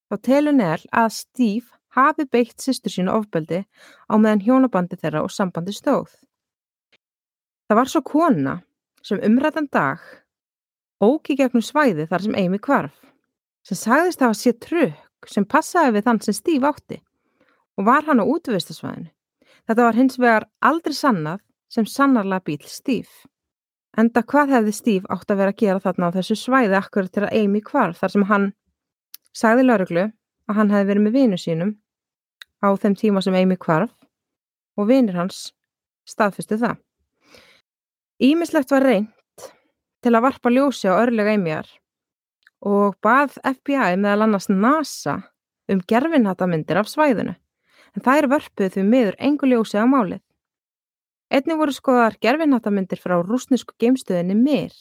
þá 0.07 0.15
telur 0.27 0.55
Nell 0.55 0.83
að 0.91 1.15
Stíf 1.17 1.71
hafi 1.97 2.25
beitt 2.29 2.61
sýstur 2.61 2.93
sínu 2.93 3.13
ofbeldi 3.13 3.63
á 4.09 4.13
meðan 4.17 4.43
hjónabandi 4.45 4.99
þeirra 5.01 5.25
og 5.25 5.33
sambandi 5.33 5.73
stóð. 5.75 6.13
Það 7.67 7.79
var 7.79 7.89
svo 7.91 8.01
kona 8.05 8.57
sem 9.03 9.21
umrættan 9.23 9.69
dag 9.71 10.01
óki 11.03 11.35
gegnum 11.39 11.63
svæði 11.63 12.07
þar 12.07 12.23
sem 12.25 12.37
Amy 12.39 12.59
kvarf, 12.63 12.93
sem 13.67 13.77
sagðist 13.79 14.21
að 14.21 14.31
var 14.31 14.39
sér 14.39 14.55
trökk 14.63 15.31
sem 15.31 15.47
passaði 15.47 15.97
við 15.97 16.07
þann 16.07 16.21
sem 16.23 16.37
Steve 16.37 16.69
átti 16.69 16.99
og 17.79 17.87
var 17.87 18.05
hann 18.07 18.21
á 18.21 18.25
útvistasvæðinu. 18.27 19.09
Þetta 19.67 19.85
var 19.87 19.97
hins 19.97 20.19
vegar 20.19 20.47
aldrei 20.59 20.95
sannað 20.95 21.39
sem 21.71 21.87
sannarlega 21.87 22.43
bíl 22.45 22.67
Steve. 22.67 23.09
Enda 23.97 24.23
hvað 24.25 24.55
hefði 24.57 24.73
Steve 24.75 25.09
átt 25.13 25.31
að 25.31 25.39
vera 25.39 25.53
að 25.53 25.61
gera 25.63 25.83
þarna 25.83 26.09
á 26.11 26.15
þessu 26.17 26.37
svæði 26.39 26.77
akkur 26.79 27.09
til 27.09 27.25
að 27.25 27.35
Amy 27.39 27.61
kvarf 27.63 28.01
þar 28.01 28.13
sem 28.13 28.27
hann 28.29 28.47
sagði 29.33 29.67
lauruglu 29.67 30.05
að 30.49 30.57
hann 30.59 30.73
hefði 30.73 30.89
verið 30.91 31.05
með 31.07 31.17
vinu 31.17 31.39
sínum 31.39 31.75
á 32.59 32.67
þeim 32.75 32.97
tíma 32.99 33.23
sem 33.23 33.37
Amy 33.37 33.57
hvarf 33.57 33.93
og 34.77 34.89
vinir 34.89 35.17
hans 35.17 35.53
staðfystu 36.09 36.59
það. 36.59 36.82
Ímislegt 38.23 38.71
var 38.71 38.85
reynd 38.87 39.09
til 40.03 40.11
að 40.15 40.23
varpa 40.23 40.51
ljósi 40.53 40.87
á 40.87 40.95
örlega 40.95 41.33
Amyar 41.35 41.67
og 42.63 42.95
bað 43.03 43.33
FBI 43.49 43.97
meðal 43.99 44.23
annars 44.23 44.47
NASA 44.47 45.17
um 45.67 45.81
gerfinhatamindir 45.91 46.79
af 46.79 46.87
svæðinu 46.87 47.33
en 47.35 48.05
er 48.13 48.29
vörpuð 48.31 48.77
því 48.77 48.83
miður 48.87 49.17
engu 49.19 49.49
ljósi 49.51 49.75
á 49.75 49.83
málið. 49.83 50.21
Einni 51.35 51.57
voru 51.59 51.75
skoðar 51.75 52.15
gerfinhatamindir 52.23 53.01
frá 53.03 53.17
rúsnesku 53.19 53.75
geimstöðinni 53.75 54.39
Mir 54.39 54.71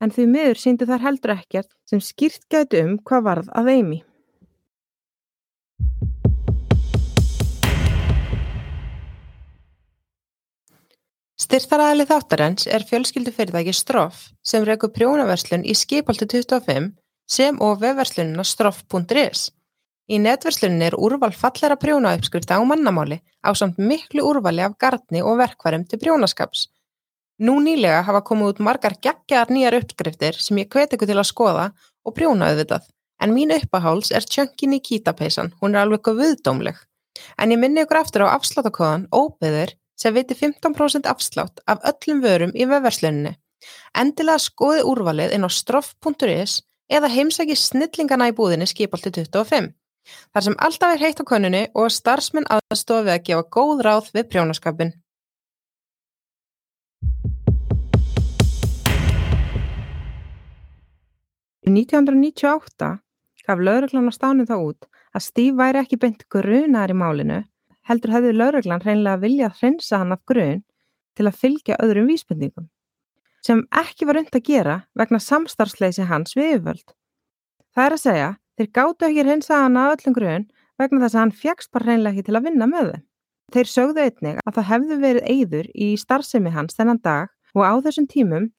en 0.00 0.14
því 0.14 0.28
miður 0.30 0.62
síndu 0.62 0.86
þær 0.86 1.02
heldur 1.08 1.34
ekkert 1.34 1.74
sem 1.90 1.98
skýrt 1.98 2.46
gætu 2.46 2.84
um 2.84 2.94
hvað 3.02 3.26
varð 3.26 3.50
að 3.58 3.72
Amy. 3.74 4.00
Styrþaraðali 11.50 12.04
þáttarens 12.06 12.68
er 12.70 12.84
fjölskyldufyrirtæki 12.86 13.72
Stroff 13.74 14.28
sem 14.46 14.62
rekur 14.62 14.92
prjónaverslun 14.94 15.64
í 15.66 15.72
skipaltu 15.74 16.28
25 16.30 16.84
sem 17.26 17.56
og 17.66 17.80
vefverslunina 17.80 18.44
stroff.is. 18.46 19.48
Í 20.14 20.20
netverslunin 20.22 20.84
er 20.86 20.94
úrval 20.94 21.32
fallera 21.34 21.74
prjónauppskrifta 21.82 22.54
á 22.54 22.62
mannamáli 22.62 23.18
á 23.42 23.50
samt 23.58 23.82
miklu 23.82 24.28
úrvali 24.30 24.62
af 24.62 24.76
gardni 24.78 25.24
og 25.26 25.40
verkvarum 25.42 25.88
til 25.90 25.98
prjónaskaps. 26.04 26.68
Nú 27.42 27.56
nýlega 27.66 28.04
hafa 28.06 28.22
komið 28.30 28.52
út 28.52 28.62
margar 28.70 28.94
geggjar 29.02 29.50
nýjar 29.50 29.80
uppskriftir 29.80 30.38
sem 30.38 30.62
ég 30.62 30.70
hveti 30.70 30.94
ykkur 30.94 31.10
til 31.10 31.18
að 31.18 31.30
skoða 31.32 31.66
og 32.06 32.14
prjóna 32.14 32.52
auðvitað. 32.52 32.86
En 33.18 33.34
mín 33.34 33.50
uppaháls 33.58 34.14
er 34.14 34.22
Chunky 34.22 34.70
Nikita 34.70 35.18
peysan, 35.18 35.50
hún 35.58 35.74
er 35.74 35.82
alveg 35.82 36.14
viðdómleg. 36.14 36.78
En 37.42 37.50
ég 37.50 37.58
minni 37.58 37.82
ykkur 37.82 38.04
aftur 38.04 38.28
á 38.30 38.38
afsláttakóðan 38.38 39.10
óbyður 39.10 39.74
sem 40.00 40.14
viti 40.16 40.34
15% 40.34 41.08
afslátt 41.10 41.60
af 41.68 41.84
öllum 41.90 42.22
vörum 42.24 42.54
í 42.56 42.66
vefversluninni. 42.68 43.34
Endilega 43.92 44.40
skoði 44.40 44.84
úrvalið 44.88 45.34
inn 45.36 45.44
á 45.44 45.50
stroff.is 45.52 46.62
eða 46.90 47.10
heimsæki 47.12 47.56
snillingana 47.58 48.30
í 48.30 48.36
búðinni 48.36 48.68
skipalti 48.70 49.12
25. 49.12 49.68
Þar 50.32 50.46
sem 50.46 50.56
alltaf 50.58 50.94
er 50.94 51.04
heitt 51.04 51.20
á 51.20 51.24
konunni 51.28 51.66
og 51.76 51.92
starfsmenn 51.92 52.48
aðstofi 52.48 53.12
að 53.12 53.24
gefa 53.28 53.44
góð 53.56 53.84
ráð 53.86 54.10
við 54.16 54.30
prjónaskapin. 54.32 54.94
Í 61.60 61.70
1998 61.70 62.90
gaf 63.50 63.62
lauruglan 63.66 64.10
á 64.10 64.12
stánum 64.14 64.48
þá 64.48 64.56
út 64.58 64.88
að 65.14 65.24
Steve 65.26 65.58
væri 65.58 65.82
ekki 65.82 65.98
beint 66.00 66.26
grunar 66.30 66.90
í 66.90 66.96
málinu, 66.96 67.42
heldur 67.90 68.14
hefði 68.14 68.34
lauruglan 68.36 68.84
hreinlega 68.84 69.20
viljað 69.24 69.56
hrensa 69.60 69.98
hann 69.98 70.14
af 70.14 70.22
grun 70.30 70.62
til 71.18 71.26
að 71.26 71.40
fylgja 71.42 71.80
öðrum 71.82 72.06
vísbendingum, 72.08 72.68
sem 73.42 73.64
ekki 73.74 74.06
var 74.06 74.20
und 74.22 74.30
að 74.30 74.46
gera 74.46 74.76
vegna 74.94 75.18
samstarfsleysi 75.20 76.06
hans 76.06 76.38
við 76.38 76.54
yfirvöld. 76.54 76.94
Það 77.74 77.86
er 77.86 77.96
að 77.96 78.04
segja 78.04 78.30
Þeir 78.60 78.68
gáttu 78.76 79.06
ekki 79.06 79.22
hreinsa 79.24 79.58
hann 79.62 79.76
af 79.80 79.94
öllum 79.94 80.12
grun 80.12 80.42
vegna 80.76 80.98
þess 81.00 81.14
að 81.14 81.22
hann 81.22 81.30
fjagst 81.32 81.70
bara 81.72 81.86
hreinlega 81.86 82.12
ekki 82.12 82.26
til 82.26 82.34
að 82.36 82.42
vinna 82.44 82.66
með 82.68 82.90
þeim. 82.90 83.04
Þeir 83.54 83.70
sögðu 83.72 84.02
einnig 84.04 84.40
að 84.44 84.56
það 84.58 84.66
hefðu 84.68 84.98
verið 85.00 85.28
eigður 85.32 85.70
í 85.72 85.86
starfsemi 86.02 86.52
hans 86.52 86.76
þennan 86.76 87.00
dag 87.00 87.30
og 87.56 87.64
á 87.64 87.72
þessum 87.86 88.08
tímum 88.10 88.50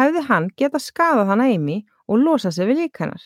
hefði 0.00 0.22
hann 0.30 0.48
geta 0.56 0.80
skadað 0.80 1.28
hann 1.28 1.44
að 1.44 1.52
Amy 1.58 1.76
og 2.08 2.22
losa 2.24 2.48
sig 2.48 2.70
við 2.70 2.80
líkanar. 2.86 3.20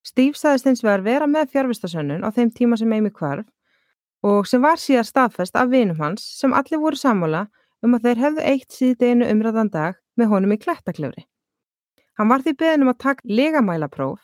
Steve 0.00 0.40
saðist 0.40 0.70
eins 0.70 0.80
vegar 0.80 1.04
vera 1.04 1.28
með 1.28 1.52
fjárvistasönnun 1.52 2.24
á 2.24 2.32
þeim 2.32 2.54
tíma 2.56 2.80
sem 2.80 2.96
Amy 2.96 3.12
kvarf 3.12 3.44
og 4.24 4.46
sem 4.48 4.62
var 4.62 4.80
síðar 4.80 5.08
staðfest 5.08 5.56
af 5.56 5.70
vinum 5.70 6.00
hans 6.00 6.24
sem 6.38 6.54
allir 6.56 6.80
voru 6.82 6.96
sammála 6.96 7.46
um 7.84 7.96
að 7.96 8.08
þeir 8.08 8.22
hefðu 8.24 8.44
eitt 8.52 8.76
síðdeginu 8.76 9.28
umræðan 9.32 9.72
dag 9.72 9.98
með 10.16 10.30
honum 10.32 10.54
í 10.54 10.60
klettaklefri. 10.60 11.26
Hann 12.16 12.30
var 12.32 12.44
því 12.44 12.56
beðin 12.60 12.86
um 12.86 12.92
að 12.92 13.02
taka 13.04 13.28
legamælapróf 13.28 14.22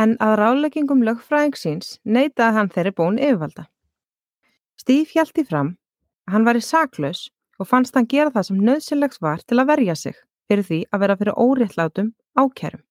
en 0.00 0.16
að 0.22 0.36
ráðleggingum 0.40 1.04
lögfræðing 1.06 1.56
síns 1.58 1.98
neytaði 2.04 2.56
hann 2.56 2.72
þeirri 2.74 2.94
bón 2.94 3.18
yfirvalda. 3.18 3.66
Steve 4.78 5.10
hjælti 5.14 5.44
fram 5.46 5.76
að 6.26 6.34
hann 6.34 6.46
var 6.46 6.58
í 6.58 6.64
saklaus 6.64 7.28
og 7.60 7.68
fannst 7.70 7.96
hann 7.98 8.08
gera 8.10 8.32
það 8.34 8.46
sem 8.48 8.60
nöðsynlegs 8.66 9.20
var 9.22 9.42
til 9.46 9.58
að 9.60 9.70
verja 9.72 9.96
sig 9.98 10.16
fyrir 10.50 10.66
því 10.66 10.80
að 10.90 11.02
vera 11.04 11.16
fyrir 11.20 11.38
óréttlátum 11.38 12.12
ákærum. 12.38 12.82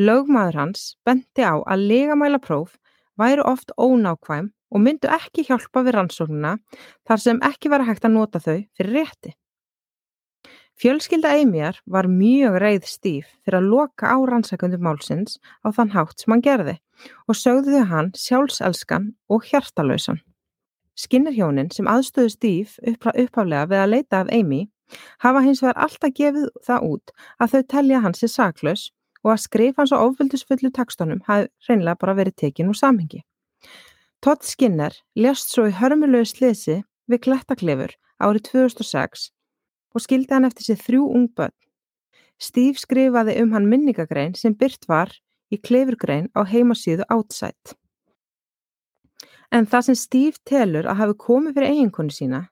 Lögmaður 0.00 0.60
hans 0.60 0.84
benti 1.04 1.44
á 1.44 1.60
að 1.60 1.88
legamæla 1.90 2.40
próf 2.40 2.76
væru 3.18 3.46
oft 3.48 3.72
ónákvæm 3.78 4.50
og 4.70 4.80
myndu 4.84 5.10
ekki 5.10 5.44
hjálpa 5.48 5.82
við 5.86 5.96
rannsóknuna 5.96 6.56
þar 7.08 7.22
sem 7.24 7.42
ekki 7.50 7.70
var 7.72 7.86
hægt 7.88 8.06
að 8.06 8.16
nota 8.16 8.40
þau 8.42 8.58
fyrir 8.78 8.96
rétti. 9.00 9.34
Fjölskylda 10.80 11.34
Amyar 11.36 11.76
var 11.84 12.06
mjög 12.08 12.54
reið 12.62 12.86
stíf 12.88 13.26
fyrir 13.44 13.58
að 13.58 13.68
loka 13.68 14.14
á 14.14 14.16
rannsækundum 14.16 14.80
málsins 14.86 15.36
á 15.60 15.68
þann 15.76 15.92
hátt 15.92 16.22
sem 16.22 16.32
hann 16.32 16.44
gerði 16.46 16.76
og 17.28 17.36
sögðu 17.36 17.74
þau 17.76 17.90
hann 17.90 18.08
sjálfselskan 18.16 19.10
og 19.28 19.44
hjartalausan. 19.50 20.22
Skinnarhjónin 20.96 21.68
sem 21.74 21.88
aðstöðu 21.88 22.32
stíf 22.32 22.78
upphálega 22.88 23.68
við 23.68 23.82
að 23.82 23.92
leita 23.92 24.22
af 24.22 24.32
Amy 24.32 24.62
hafa 25.20 25.44
hins 25.44 25.60
vegar 25.60 25.82
alltaf 25.84 26.16
gefið 26.16 26.48
það 26.64 26.88
út 26.88 27.14
að 27.38 27.52
þau 27.52 27.62
telja 27.74 28.02
hans 28.06 28.24
er 28.24 28.32
saklaus 28.32 28.86
og 29.24 29.34
að 29.34 29.42
skrif 29.44 29.80
hans 29.80 29.92
á 29.92 29.98
ofvöldisfullu 30.00 30.70
tekstunum 30.74 31.24
hafi 31.26 31.48
reynilega 31.68 32.00
bara 32.00 32.16
verið 32.18 32.38
tekin 32.44 32.70
úr 32.72 32.78
samhengi. 32.78 33.22
Todd 34.20 34.44
Skinner 34.44 34.94
lest 35.16 35.52
svo 35.52 35.66
í 35.68 35.76
hörmulegu 35.76 36.28
slisi 36.28 36.82
við 37.08 37.22
Klettaklefur 37.26 37.96
árið 38.20 38.50
2006 38.50 39.30
og 39.94 40.04
skildi 40.04 40.34
hann 40.34 40.48
eftir 40.48 40.68
sér 40.68 40.80
þrjú 40.84 41.08
ung 41.16 41.28
börn. 41.36 41.56
Steve 42.40 42.80
skrifaði 42.80 43.36
um 43.42 43.52
hann 43.52 43.68
minningagrein 43.68 44.36
sem 44.36 44.54
byrt 44.56 44.86
var 44.88 45.12
í 45.52 45.58
klefurgrein 45.58 46.30
á 46.36 46.44
heimasíðu 46.46 47.04
Outside. 47.12 47.76
En 49.50 49.66
það 49.66 49.88
sem 49.88 49.98
Steve 49.98 50.38
telur 50.46 50.86
að 50.86 51.00
hafi 51.02 51.16
komið 51.24 51.56
fyrir 51.56 51.74
eiginkonu 51.74 52.14
sína 52.14 52.44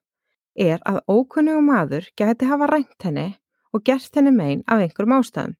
er 0.58 0.82
að 0.90 1.04
ókunnugu 1.06 1.62
maður 1.62 2.08
geti 2.18 2.48
hafa 2.50 2.66
rænt 2.66 3.06
henni 3.06 3.28
og 3.72 3.84
gert 3.86 4.10
henni 4.18 4.32
megin 4.34 4.64
af 4.66 4.82
einhverjum 4.82 5.14
ástæðum. 5.20 5.54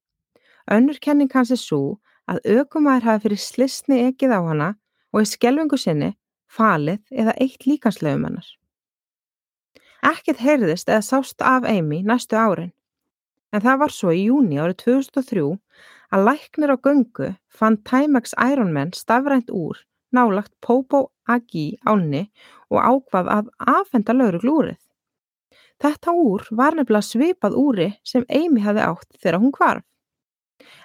Önnur 0.71 0.99
kenning 1.01 1.33
hans 1.33 1.51
er 1.55 1.61
svo 1.61 1.99
að 2.29 2.43
aukumæður 2.45 3.07
hafi 3.09 3.25
fyrir 3.25 3.41
slisni 3.41 4.01
ekkið 4.11 4.35
á 4.37 4.41
hana 4.45 4.69
og 5.15 5.25
í 5.25 5.31
skjelvingu 5.31 5.79
sinni 5.81 6.13
falið 6.53 7.01
eða 7.13 7.37
eitt 7.41 7.65
líkanslegum 7.69 8.27
hennar. 8.29 8.49
Ekkert 10.05 10.43
heyrðist 10.45 10.91
eða 10.91 11.05
sást 11.05 11.43
af 11.43 11.65
Amy 11.69 12.03
næstu 12.07 12.37
árin. 12.37 12.73
En 13.53 13.65
það 13.65 13.81
var 13.83 13.95
svo 13.95 14.13
í 14.13 14.27
júni 14.29 14.61
árið 14.61 14.83
2003 14.85 15.47
að 16.13 16.25
læknir 16.29 16.73
á 16.73 16.77
göngu 16.77 17.31
fann 17.49 17.81
Timex 17.89 18.37
Ironman 18.37 18.93
stafrænt 18.97 19.51
úr 19.51 19.81
nálagt 20.13 20.53
Popo 20.61 21.09
Agi 21.29 21.79
áni 21.85 22.29
og 22.73 22.79
ákvað 22.81 23.29
að 23.33 23.51
afhenda 23.59 24.15
lauruglúrið. 24.17 24.79
Þetta 25.79 26.15
úr 26.17 26.47
var 26.51 26.75
nefnilega 26.75 27.07
svipað 27.07 27.57
úri 27.57 27.89
sem 28.05 28.25
Amy 28.29 28.65
hafi 28.65 28.83
átt 28.83 29.11
þegar 29.21 29.41
hún 29.43 29.53
kvarf. 29.55 29.85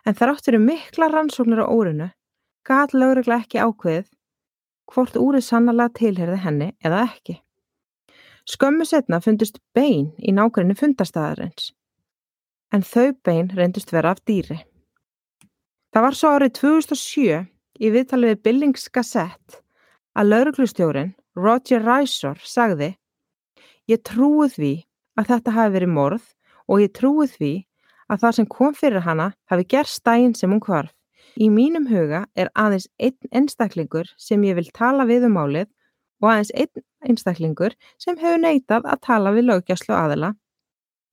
En 0.06 0.18
þar 0.18 0.34
áttur 0.34 0.58
um 0.58 0.68
mikla 0.68 1.10
rannsóknir 1.12 1.64
á 1.64 1.68
úrinu, 1.68 2.10
gæt 2.68 2.94
laurugla 2.94 3.40
ekki 3.44 3.62
ákveðið 3.64 4.10
hvort 4.92 5.16
úrið 5.20 5.46
sannlega 5.48 5.94
tilherði 6.00 6.40
henni 6.44 6.70
eða 6.84 7.06
ekki. 7.08 7.38
Skömmu 8.50 8.86
setna 8.86 9.22
fundust 9.24 9.62
bein 9.76 10.12
í 10.20 10.34
nákvæmni 10.36 10.76
fundarstaðarins, 10.76 11.72
en 12.76 12.84
þau 12.84 13.14
bein 13.24 13.52
reyndust 13.56 13.94
vera 13.96 14.12
af 14.12 14.24
dýri. 14.28 14.60
Það 15.94 16.06
var 16.08 16.18
svo 16.18 16.34
árið 16.36 16.56
2007 16.60 17.40
í 17.80 17.92
viðtalið 17.94 18.34
við 18.34 18.44
Billings 18.44 18.90
Gazette 18.90 19.62
að 20.18 20.30
lauruglustjórin 20.34 21.14
Roger 21.40 21.86
Risor 21.86 22.40
sagði 22.44 22.94
Ég 23.90 24.00
trúi 24.08 24.48
því 24.50 24.74
að 25.20 25.30
þetta 25.32 25.54
hafi 25.58 25.74
verið 25.76 25.94
morð 25.94 26.28
og 26.72 26.84
ég 26.84 26.94
trúi 26.96 27.28
því 27.30 27.54
að 28.10 28.26
það 28.26 28.36
sem 28.38 28.50
kom 28.50 28.76
fyrir 28.78 29.06
hana 29.08 29.32
hafi 29.52 29.68
gerst 29.76 30.04
dægin 30.06 30.36
sem 30.36 30.52
hún 30.52 30.64
kvarf. 30.64 30.92
Í 31.40 31.50
mínum 31.50 31.88
huga 31.90 32.26
er 32.38 32.52
aðeins 32.54 32.88
einn 33.02 33.32
einstaklingur 33.34 34.12
sem 34.22 34.44
ég 34.46 34.58
vil 34.60 34.70
tala 34.74 35.08
við 35.10 35.26
um 35.30 35.38
málið 35.40 35.70
og 36.22 36.30
aðeins 36.30 36.54
einn 36.54 36.84
einstaklingur 37.10 37.76
sem 37.98 38.20
hefur 38.20 38.42
neitað 38.42 38.86
að 38.86 39.02
tala 39.08 39.34
við 39.34 39.50
lögjastlu 39.50 39.96
aðila 39.98 40.34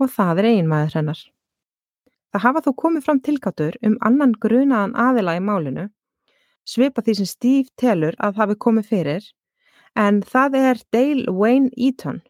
og 0.01 0.11
það 0.13 0.43
er 0.43 0.49
eiginmaður 0.51 0.97
hennar. 0.99 1.23
Það 2.31 2.45
hafa 2.45 2.63
þó 2.65 2.71
komið 2.83 3.07
fram 3.07 3.21
tilkattur 3.27 3.79
um 3.87 3.97
annan 4.07 4.37
grunaðan 4.43 4.95
aðila 4.95 5.35
í 5.39 5.41
málinu, 5.43 5.89
svipa 6.69 7.03
því 7.03 7.17
sem 7.19 7.29
Steve 7.31 7.73
telur 7.81 8.19
að 8.23 8.39
hafi 8.43 8.57
komið 8.67 8.91
fyrir, 8.93 9.25
en 9.99 10.21
það 10.23 10.59
er 10.61 10.85
Dale 10.95 11.33
Wayne 11.35 11.73
Eaton. 11.77 12.21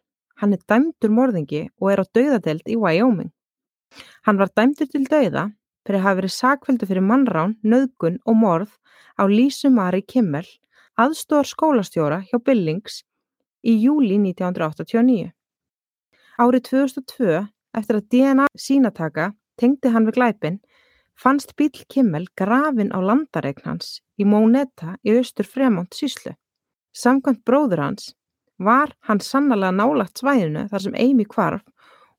Hann 0.41 0.55
er 0.55 0.63
dæmdur 0.65 1.13
morðingi 1.13 1.67
og 1.77 1.91
er 1.91 2.01
á 2.01 2.05
dauðadelt 2.17 2.65
í 2.65 2.79
Wyoming. 2.81 3.29
Hann 4.25 4.39
var 4.39 4.51
dæmdur 4.55 4.89
til 4.91 5.05
dauða 5.09 5.49
fyrir 5.85 5.99
að 5.99 6.05
hafa 6.05 6.19
verið 6.21 6.33
sakveldu 6.35 6.87
fyrir 6.89 7.05
mannrán, 7.05 7.57
nöðgun 7.63 8.19
og 8.25 8.37
morð 8.37 8.73
á 9.17 9.25
Lísu 9.27 9.71
Mari 9.73 10.01
Kimmel 10.05 10.45
aðstóðar 10.99 11.49
skólastjóra 11.49 12.19
hjá 12.27 12.37
Billings 12.45 13.01
í 13.65 13.77
júli 13.81 14.17
1989. 14.19 15.31
Árið 16.41 16.63
2002, 16.69 17.41
eftir 17.77 17.99
að 17.99 18.07
DNA 18.13 18.47
sínataka 18.57 19.31
tengdi 19.61 19.91
hann 19.93 20.07
við 20.07 20.17
glæpin, 20.17 20.59
fannst 21.15 21.55
bíl 21.57 21.71
Kimmel 21.91 22.25
grafin 22.37 22.93
á 22.93 22.99
landareign 23.01 23.65
hans 23.65 23.99
í 24.17 24.25
Móneta 24.25 24.95
í 25.05 25.13
austur 25.17 25.47
Fremont 25.47 25.93
síslu. 25.93 26.33
Samkvæmt 26.97 27.45
bróður 27.47 27.85
hans 27.85 28.11
var 28.57 28.93
hann 29.07 29.21
sannlega 29.23 29.71
nálagt 29.73 30.21
svæðinu 30.21 30.67
þar 30.69 30.85
sem 30.85 30.97
Amy 30.97 31.25
kvarf 31.25 31.63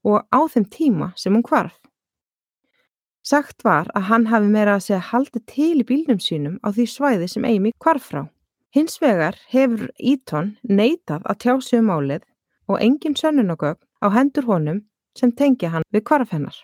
og 0.04 0.26
á 0.35 0.40
þeim 0.50 0.66
tíma 0.66 1.12
sem 1.16 1.35
hún 1.35 1.47
kvarf. 1.47 1.78
Sagt 3.23 3.62
var 3.62 3.87
að 3.94 4.09
hann 4.11 4.26
hafi 4.32 4.49
meira 4.50 4.76
að 4.76 4.87
segja 4.88 5.02
haldið 5.12 5.44
til 5.47 5.75
í 5.78 5.87
bílnum 5.87 6.18
sínum 6.18 6.59
á 6.66 6.75
því 6.75 6.87
svæði 6.90 7.28
sem 7.30 7.44
Amy 7.47 7.71
kvarf 7.78 8.09
frá. 8.11 8.25
Hins 8.75 8.99
vegar 9.02 9.37
hefur 9.52 9.92
Eaton 9.99 10.56
neitað 10.64 11.23
að 11.28 11.38
tjá 11.44 11.54
sig 11.62 11.78
um 11.78 11.90
málið 11.92 12.26
og 12.66 12.80
engin 12.82 13.14
sönnunogögn 13.14 13.82
á 14.02 14.06
hendur 14.11 14.49
honum 14.49 14.82
sem 15.14 15.30
tengja 15.30 15.71
hann 15.71 15.87
við 15.92 16.06
kvarf 16.09 16.32
hennar. 16.35 16.56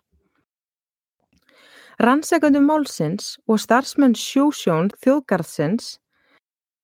Rannsækundum 1.98 2.66
málsins 2.66 3.36
og 3.50 3.58
starfsmenn 3.62 4.14
sjósjón 4.14 4.90
þjóðgarðsins 5.02 5.98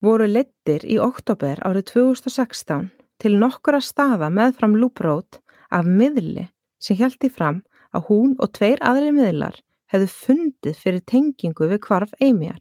voru 0.02 0.26
lettir 0.26 0.82
í 0.87 0.99
oktober 0.99 1.61
árið 1.66 1.87
2016 1.92 2.90
til 3.23 3.38
nokkura 3.38 3.80
staða 3.80 4.28
meðfram 4.34 4.75
lúprót 4.78 5.38
af 5.74 5.86
miðli 5.86 6.48
sem 6.82 6.98
hjælti 6.98 7.30
fram 7.32 7.62
að 7.94 8.08
hún 8.08 8.34
og 8.42 8.52
tveir 8.56 8.82
aðri 8.84 9.12
miðlar 9.14 9.58
hefðu 9.92 10.10
fundið 10.10 10.80
fyrir 10.80 11.04
tengingu 11.10 11.68
við 11.70 11.82
kvarf 11.86 12.14
Eymjar. 12.22 12.60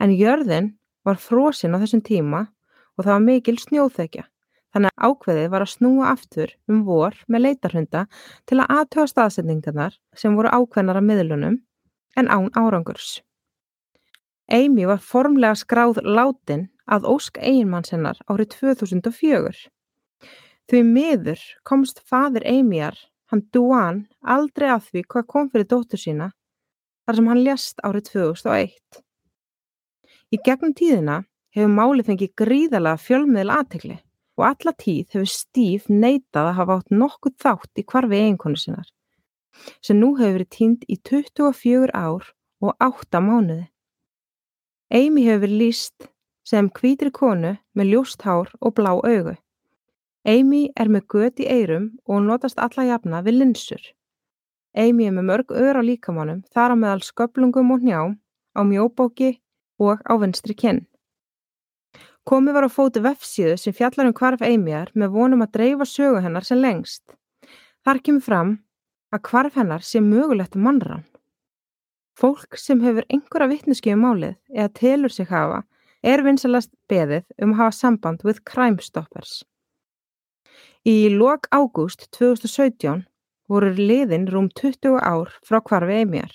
En 0.00 0.14
jörðin 0.14 0.74
var 1.06 1.20
frosin 1.20 1.74
á 1.76 1.82
þessum 1.82 2.02
tíma 2.06 2.46
og 2.96 3.04
það 3.04 3.12
var 3.12 3.24
mikil 3.26 3.56
snjóþekja. 3.60 4.26
Þannig 4.70 4.92
að 4.94 5.08
ákveðið 5.10 5.48
var 5.50 5.64
að 5.64 5.72
snúa 5.72 6.10
aftur 6.12 6.52
um 6.70 6.84
vor 6.86 7.16
með 7.26 7.44
leitarhunda 7.46 8.04
til 8.46 8.60
að 8.60 8.76
aðtöða 8.76 9.10
staðsendingarnar 9.12 9.96
sem 10.14 10.36
voru 10.38 10.52
ákveðnar 10.54 11.00
af 11.00 11.06
miðlunum 11.08 11.58
en 12.20 12.30
án 12.30 12.50
árangurs. 12.54 13.18
Amy 14.50 14.86
var 14.86 15.02
formlega 15.02 15.58
skráð 15.58 16.00
látin 16.06 16.68
að 16.90 17.06
ósk 17.10 17.38
eiginmann 17.38 17.86
sennar 17.86 18.18
árið 18.30 18.56
2004. 18.56 19.70
Því 20.70 20.80
miður 20.86 21.40
komst 21.66 21.96
fadir 22.06 22.44
Amyar, 22.46 22.94
hann 23.32 23.40
Duan, 23.50 24.04
aldrei 24.22 24.68
að 24.70 24.84
því 24.90 25.00
hvað 25.10 25.24
kom 25.32 25.48
fyrir 25.50 25.66
dóttur 25.66 25.98
sína 25.98 26.28
þar 27.02 27.18
sem 27.18 27.30
hann 27.30 27.40
lést 27.42 27.82
árið 27.82 28.04
2001. 28.12 29.00
Í 30.30 30.38
gegnum 30.46 30.76
tíðina 30.78 31.16
hefur 31.56 31.74
máli 31.74 32.06
fengið 32.06 32.36
gríðalega 32.38 33.02
fjölmiðl 33.02 33.50
aðtegli 33.56 33.98
og 34.38 34.46
alla 34.46 34.76
tíð 34.84 35.16
hefur 35.16 35.32
Steve 35.34 35.98
neitað 36.04 36.52
að 36.52 36.56
hafa 36.60 36.78
átt 36.78 36.94
nokkuð 37.02 37.36
þátt 37.42 37.82
í 37.82 37.86
kvarfi 37.90 38.22
eiginkonu 38.22 38.62
sinnar 38.62 38.94
sem 39.82 39.98
nú 39.98 40.14
hefur 40.20 40.38
verið 40.38 40.52
tínd 40.54 40.86
í 40.86 41.00
24 41.02 41.90
ár 41.90 42.30
og 42.62 42.86
8 42.86 43.26
mánuði. 43.26 43.66
Amy 44.94 45.26
hefur 45.26 45.48
verið 45.48 45.62
líst 45.64 46.10
sem 46.46 46.70
hvítri 46.78 47.10
konu 47.10 47.56
með 47.74 47.96
ljóst 47.96 48.22
hár 48.22 48.54
og 48.62 48.78
blá 48.78 48.94
augu. 48.94 49.34
Amy 50.28 50.68
er 50.76 50.90
með 50.92 51.06
gött 51.08 51.40
í 51.40 51.46
eirum 51.48 51.86
og 52.04 52.26
notast 52.26 52.58
alla 52.60 52.84
jafna 52.84 53.22
við 53.24 53.38
linsur. 53.40 53.80
Amy 54.76 55.08
er 55.08 55.14
með 55.16 55.28
mörg 55.30 55.54
ör 55.56 55.80
á 55.80 55.82
líkamannum, 55.82 56.42
þar 56.52 56.74
á 56.74 56.76
meðal 56.76 57.02
sköplungum 57.02 57.72
og 57.72 57.82
njám, 57.82 58.18
á 58.52 58.60
mjóbóki 58.60 59.40
og 59.80 60.04
á 60.04 60.12
vinstri 60.20 60.54
kinn. 60.54 60.84
Komið 62.28 62.54
var 62.54 62.68
á 62.68 62.70
fóti 62.70 63.00
vefsíðu 63.00 63.56
sem 63.58 63.74
fjallar 63.74 64.10
um 64.10 64.14
hvarf 64.14 64.42
Amyar 64.44 64.92
með 64.94 65.14
vonum 65.16 65.42
að 65.42 65.54
dreifa 65.56 65.86
sögu 65.88 66.20
hennar 66.20 66.44
sem 66.44 66.60
lengst. 66.60 67.02
Þar 67.80 68.02
kemur 68.04 68.26
fram 68.26 68.52
að 69.10 69.24
hvarf 69.30 69.56
hennar 69.56 69.82
sé 69.82 70.04
mögulegt 70.04 70.54
mannrán. 70.54 71.06
Fólk 72.12 72.58
sem 72.60 72.82
hefur 72.84 73.08
einhverja 73.08 73.48
vittneskjöfu 73.48 73.96
um 73.96 74.04
málið 74.04 74.36
eða 74.52 74.74
telur 74.76 75.14
sig 75.14 75.32
hafa 75.32 75.62
er 76.04 76.22
vinsalast 76.22 76.70
beðið 76.92 77.24
um 77.40 77.54
að 77.54 77.62
hafa 77.62 77.76
samband 77.78 78.24
with 78.24 78.44
Crime 78.44 78.78
Stoppers. 78.84 79.40
Í 80.88 81.10
lok 81.12 81.44
ágúst 81.52 82.06
2017 82.16 83.02
voru 83.52 83.68
liðin 83.76 84.22
rúm 84.32 84.46
20 84.48 84.94
ár 84.96 85.28
frá 85.44 85.58
hvarfi 85.60 85.98
Eymjar. 86.00 86.32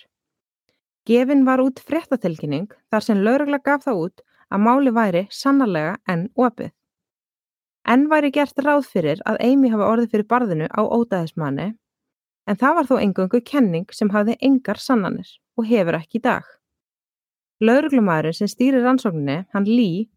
Gefin 1.10 1.42
var 1.48 1.64
út 1.64 1.82
fréttatilkynning 1.82 2.70
þar 2.94 3.02
sem 3.02 3.24
laurugla 3.26 3.58
gaf 3.58 3.88
það 3.88 4.04
út 4.04 4.24
að 4.54 4.64
máli 4.68 4.94
væri 4.94 5.26
sannarlega 5.34 5.98
enn 6.06 6.28
opið. 6.38 6.70
Enn 7.90 8.06
væri 8.14 8.30
gert 8.38 8.62
ráð 8.62 8.86
fyrir 8.86 9.26
að 9.26 9.42
Eymi 9.50 9.74
hafa 9.74 9.90
orðið 9.90 10.14
fyrir 10.14 10.30
barðinu 10.30 10.70
á 10.70 10.82
ódæðismanni 10.94 11.70
en 12.46 12.62
það 12.62 12.78
var 12.78 12.94
þó 12.94 12.96
engungu 13.02 13.42
kenning 13.42 13.90
sem 13.90 14.14
hafði 14.14 14.38
engar 14.46 14.78
sannanir 14.78 15.40
og 15.58 15.66
hefur 15.66 15.98
ekki 15.98 16.22
í 16.22 16.26
dag. 16.30 16.46
Lauruglumæðurinn 17.66 18.38
sem 18.38 18.52
stýrir 18.52 18.86
rannsókninni, 18.86 19.48
hann 19.58 19.66
Lý, 19.66 20.12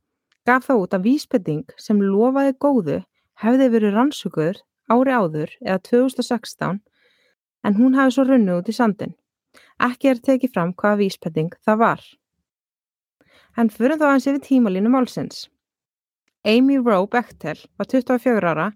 gaf 0.44 0.68
það 0.68 0.84
út 0.84 0.96
að 0.98 1.06
vísbending 1.14 1.78
sem 1.80 2.02
lofaði 2.02 2.58
góðu 2.60 3.04
hefði 3.42 3.68
verið 3.74 3.94
rannsókuður 3.96 4.62
ári 4.92 5.14
áður 5.14 5.52
eða 5.64 5.78
2016 5.88 6.80
en 7.66 7.76
hún 7.78 7.96
hafi 7.98 8.14
svo 8.16 8.24
runnu 8.28 8.58
út 8.60 8.70
í 8.70 8.74
sandin. 8.74 9.14
Ekki 9.82 10.12
er 10.12 10.22
tekið 10.24 10.54
fram 10.54 10.72
hvaða 10.74 11.00
víspending 11.02 11.52
það 11.66 11.80
var. 11.82 12.02
En 13.58 13.70
fyrir 13.74 13.98
þá 14.00 14.06
hans 14.12 14.26
yfir 14.30 14.42
tímalínu 14.44 14.90
málsins. 14.92 15.46
Amy 16.46 16.78
Rowe 16.78 17.08
Bechtel 17.10 17.58
var 17.78 17.88
24 17.90 18.52
ára 18.52 18.68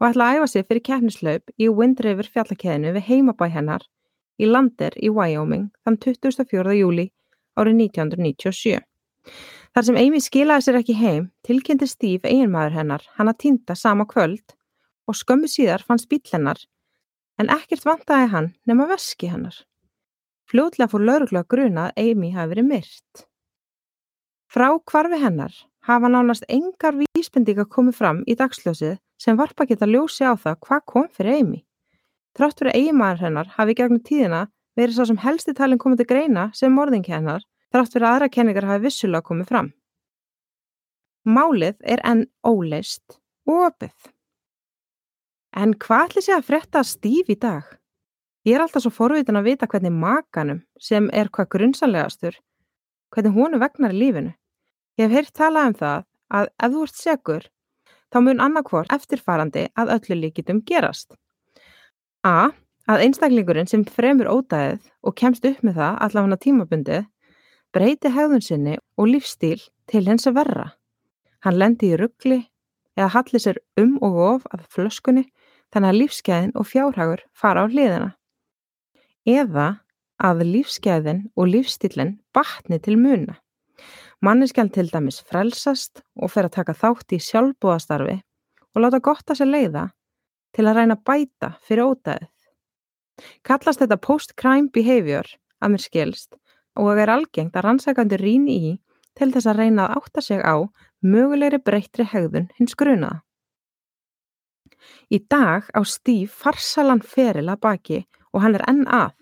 og 0.00 0.08
ætla 0.08 0.28
að 0.28 0.38
æfa 0.38 0.46
sig 0.50 0.68
fyrir 0.68 0.86
kefnislaup 0.88 1.52
í 1.60 1.68
Wind 1.68 2.00
River 2.04 2.28
fjallakeðinu 2.34 2.94
við 2.96 3.08
heimabæ 3.08 3.48
hennar 3.52 3.84
í 4.40 4.48
Lander 4.48 4.96
í 4.98 5.12
Wyoming 5.12 5.68
þann 5.84 6.00
24. 6.00 6.74
júli 6.80 7.10
árið 7.60 7.76
1997. 7.84 8.80
Þar 9.72 9.86
sem 9.86 9.96
Amy 9.96 10.18
skilaði 10.20 10.66
sér 10.66 10.76
ekki 10.82 10.94
heim, 10.98 11.28
tilkynnti 11.48 11.86
Steve 11.88 12.28
eiginmaður 12.28 12.74
hennar 12.76 13.04
hann 13.16 13.30
að 13.30 13.38
týnda 13.44 13.76
sama 13.78 14.04
kvöld 14.04 14.52
og 15.08 15.16
skömmu 15.16 15.48
síðar 15.48 15.84
fannst 15.86 16.10
bíl 16.10 16.20
hennar 16.28 16.60
en 17.40 17.48
ekkert 17.54 17.86
vantaði 17.88 18.28
hann 18.34 18.48
nema 18.68 18.84
veski 18.90 19.30
hennar. 19.32 19.54
Fljóðlega 20.50 20.90
fór 20.92 21.04
lauruglega 21.08 21.48
gruna 21.48 21.86
að 21.88 22.02
Amy 22.04 22.32
hafi 22.34 22.52
verið 22.52 22.68
myrt. 22.68 23.22
Frá 24.52 24.68
kvarfi 24.84 25.20
hennar 25.22 25.54
hafa 25.88 26.10
nánast 26.12 26.44
engar 26.52 26.98
vísbendinga 27.00 27.64
komið 27.64 27.96
fram 27.96 28.20
í 28.28 28.36
dagsljósið 28.36 28.98
sem 29.22 29.38
varpa 29.40 29.64
geta 29.70 29.88
ljósi 29.88 30.28
á 30.28 30.36
það 30.36 30.58
hvað 30.66 30.82
kom 30.92 31.08
fyrir 31.16 31.38
Amy. 31.40 31.62
Trátt 32.36 32.60
fyrir 32.60 32.76
eiginmaður 32.76 33.24
hennar 33.24 33.48
hafi 33.56 33.78
gegnum 33.78 34.04
tíðina 34.04 34.42
verið 34.76 34.98
svo 34.98 35.08
sem 35.08 35.22
helsti 35.24 35.56
talin 35.56 35.80
komið 35.80 36.02
til 36.02 36.08
greina 36.12 36.50
sem 36.56 36.76
morðingi 36.76 37.16
hennar 37.16 37.48
trátt 37.72 37.94
fyrir 37.94 38.08
aðra 38.08 38.28
kenningar 38.32 38.68
hafi 38.68 38.86
vissulega 38.86 39.26
komið 39.26 39.48
fram. 39.48 39.70
Málið 41.22 41.78
er 41.86 42.02
enn 42.06 42.26
óleist 42.44 43.18
og 43.48 43.68
opið. 43.68 43.94
En 45.52 45.74
hvað 45.76 46.08
ætli 46.08 46.24
sé 46.24 46.34
að 46.34 46.48
fretta 46.48 46.82
stíf 46.86 47.28
í 47.32 47.36
dag? 47.36 47.64
Ég 48.42 48.56
er 48.56 48.64
alltaf 48.64 48.82
svo 48.82 48.90
forvitin 48.90 49.38
að 49.38 49.52
vita 49.52 49.68
hvernig 49.70 49.92
makanum, 49.94 50.62
sem 50.80 51.06
er 51.14 51.28
hvað 51.30 51.50
grunnsanlegastur, 51.54 52.38
hvernig 53.14 53.36
honu 53.36 53.60
vegnar 53.62 53.94
í 53.94 54.00
lífinu. 54.00 54.32
Ég 54.98 55.06
hef 55.06 55.14
heyrt 55.14 55.34
talað 55.38 55.68
um 55.68 55.76
það 55.78 56.06
að 56.38 56.48
ef 56.50 56.72
þú 56.72 56.82
ert 56.86 56.98
segur, 56.98 57.44
þá 58.10 58.18
mun 58.24 58.42
annarkvort 58.42 58.92
eftirfarandi 58.96 59.68
að 59.78 59.94
öllu 59.96 60.18
líkitum 60.24 60.64
gerast. 60.66 61.14
A. 62.26 62.50
Að 62.90 63.04
einstaklingurinn 63.04 63.70
sem 63.70 63.84
fremur 63.86 64.26
ódæðið 64.26 64.88
og 65.06 65.14
kemst 65.14 65.44
upp 65.46 65.60
með 65.62 65.78
það 65.78 65.98
allavega 66.06 66.38
tímabundið, 66.42 67.04
breyti 67.72 68.12
hegðun 68.12 68.44
sinni 68.44 68.78
og 69.00 69.08
lífstíl 69.08 69.60
til 69.90 70.04
hens 70.06 70.26
að 70.28 70.38
verra. 70.40 70.66
Hann 71.42 71.58
lendi 71.58 71.92
í 71.92 71.98
ruggli 71.98 72.42
eða 72.98 73.12
halli 73.16 73.40
sér 73.40 73.60
um 73.80 73.96
og 74.04 74.18
of 74.26 74.50
að 74.52 74.66
flöskunni 74.74 75.24
þannig 75.72 75.88
að 75.88 76.00
lífsgæðin 76.00 76.52
og 76.58 76.68
fjárhagur 76.68 77.22
fara 77.32 77.64
á 77.64 77.66
hliðina. 77.72 78.10
Eða 79.24 79.68
að 80.22 80.44
lífsgæðin 80.50 81.24
og 81.36 81.48
lífstílinn 81.48 82.18
batni 82.36 82.78
til 82.82 82.98
muna. 83.00 83.38
Manneskjan 84.22 84.70
til 84.70 84.86
dæmis 84.92 85.22
frelsast 85.26 86.04
og 86.14 86.30
fer 86.30 86.46
að 86.46 86.58
taka 86.60 86.76
þátt 86.78 87.16
í 87.16 87.18
sjálfbúðastarfi 87.24 88.20
og 88.72 88.84
láta 88.84 89.02
gott 89.02 89.32
að 89.32 89.40
sér 89.40 89.50
leiða 89.50 89.88
til 90.54 90.68
að 90.68 90.78
reyna 90.78 90.98
bæta 91.00 91.54
fyrir 91.64 91.88
ódæðið. 91.88 92.28
Kallast 93.46 93.82
þetta 93.82 93.98
post-crime 93.98 94.70
behavior 94.72 95.26
að 95.62 95.74
mér 95.74 95.82
skilst 95.82 96.36
og 96.78 96.98
er 96.98 97.12
algengt 97.12 97.56
að 97.56 97.66
rannsækandi 97.66 98.18
rýni 98.20 98.56
í 98.70 98.72
til 99.18 99.30
þess 99.34 99.50
að 99.50 99.60
reyna 99.60 99.86
að 99.86 100.00
átta 100.00 100.24
sig 100.24 100.40
á 100.40 100.56
mögulegri 101.02 101.60
breyttri 101.60 102.06
hegðun 102.08 102.48
hins 102.58 102.76
grunaða. 102.78 103.20
Í 105.12 105.18
dag 105.30 105.68
á 105.76 105.80
Steve 105.86 106.30
farsalan 106.30 107.02
feril 107.02 107.48
að 107.52 107.60
baki 107.62 107.98
og 108.32 108.42
hann 108.42 108.56
er 108.58 108.64
enn 108.70 108.86
að. 108.88 109.12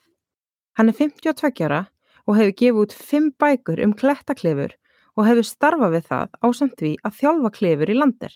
Hann 0.78 0.92
er 0.92 0.96
52 0.96 1.66
ára 1.66 1.82
og 2.26 2.38
hefur 2.38 2.56
gefið 2.60 2.82
út 2.84 2.94
5 2.96 3.30
bækur 3.42 3.82
um 3.84 3.96
klettaklefur 3.96 4.76
og 5.18 5.26
hefur 5.26 5.46
starfað 5.46 5.96
við 5.96 6.06
það 6.12 6.36
ásamt 6.46 6.76
því 6.78 6.92
að 7.04 7.16
þjálfa 7.20 7.50
klefur 7.58 7.92
í 7.92 7.96
landir. 7.98 8.34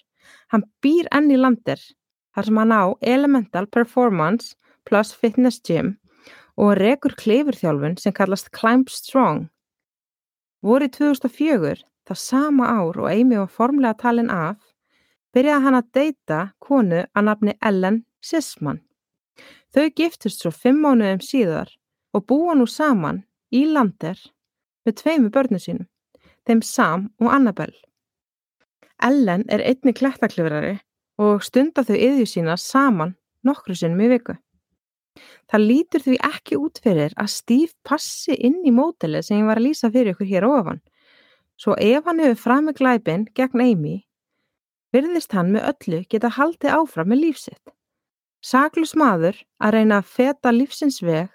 Hann 0.50 0.66
býr 0.82 1.08
enn 1.14 1.30
í 1.30 1.38
landir 1.40 1.80
þar 2.34 2.48
sem 2.48 2.60
hann 2.60 2.74
á 2.74 2.84
Elemental 3.00 3.66
Performance 3.70 4.56
plus 4.84 5.14
Fitness 5.14 5.62
Gym 5.64 5.94
og 6.60 6.76
rekur 6.78 7.14
klefurþjálfun 7.18 7.96
sem 7.98 8.14
kallast 8.14 8.52
Climb 8.54 8.90
Strong. 8.90 9.48
Vorið 10.64 10.94
2004, 10.98 11.82
það 12.08 12.20
sama 12.20 12.68
ár 12.70 13.00
og 13.02 13.10
Amy 13.10 13.38
var 13.40 13.50
formlega 13.52 13.98
talin 14.00 14.30
af, 14.32 14.60
byrjaði 15.34 15.64
hann 15.66 15.78
að 15.78 15.90
deyta 15.98 16.40
konu 16.62 17.02
að 17.04 17.26
nafni 17.28 17.56
Ellen 17.60 18.02
Sisman. 18.24 18.80
Þau 19.74 19.90
giftust 19.98 20.44
svo 20.44 20.52
fimm 20.54 20.84
mánuðum 20.84 21.22
síðar 21.24 21.72
og 22.14 22.26
búa 22.30 22.54
nú 22.54 22.68
saman 22.70 23.24
í 23.50 23.64
landir 23.66 24.20
með 24.86 25.00
tveimu 25.02 25.32
börnu 25.34 25.58
sínum, 25.58 25.88
þeim 26.46 26.62
Sam 26.62 27.08
og 27.18 27.32
Annabelle. 27.34 27.80
Ellen 29.02 29.42
er 29.50 29.64
einni 29.66 29.92
klettaklifrari 29.92 30.78
og 31.20 31.42
stunda 31.42 31.82
þau 31.84 31.96
yðju 31.96 32.30
sína 32.30 32.56
saman 32.60 33.16
nokkru 33.44 33.74
sinnum 33.76 34.04
í 34.06 34.12
viku. 34.14 34.38
Það 35.50 35.66
lítur 35.68 36.02
því 36.04 36.16
ekki 36.26 36.58
út 36.58 36.80
fyrir 36.82 37.14
að 37.20 37.30
Steve 37.34 37.72
passi 37.86 38.34
inn 38.34 38.62
í 38.66 38.72
mótelið 38.74 39.26
sem 39.28 39.42
ég 39.42 39.48
var 39.50 39.60
að 39.60 39.66
lýsa 39.68 39.90
fyrir 39.94 40.14
ykkur 40.14 40.30
hér 40.30 40.46
ofan. 40.48 40.80
Svo 41.60 41.76
ef 41.78 42.08
hann 42.08 42.22
hefur 42.22 42.40
fram 42.40 42.66
með 42.68 42.80
glæpin 42.80 43.28
gegn 43.38 43.62
Amy, 43.62 43.94
virðist 44.94 45.34
hann 45.36 45.52
með 45.54 45.68
öllu 45.70 46.00
geta 46.10 46.32
haldið 46.34 46.74
áfram 46.78 47.12
með 47.12 47.22
lífsitt. 47.26 47.74
Saklus 48.44 48.94
maður 48.98 49.38
að 49.62 49.76
reyna 49.76 50.00
að 50.00 50.10
feta 50.16 50.52
lífsins 50.52 50.98
veg 51.02 51.30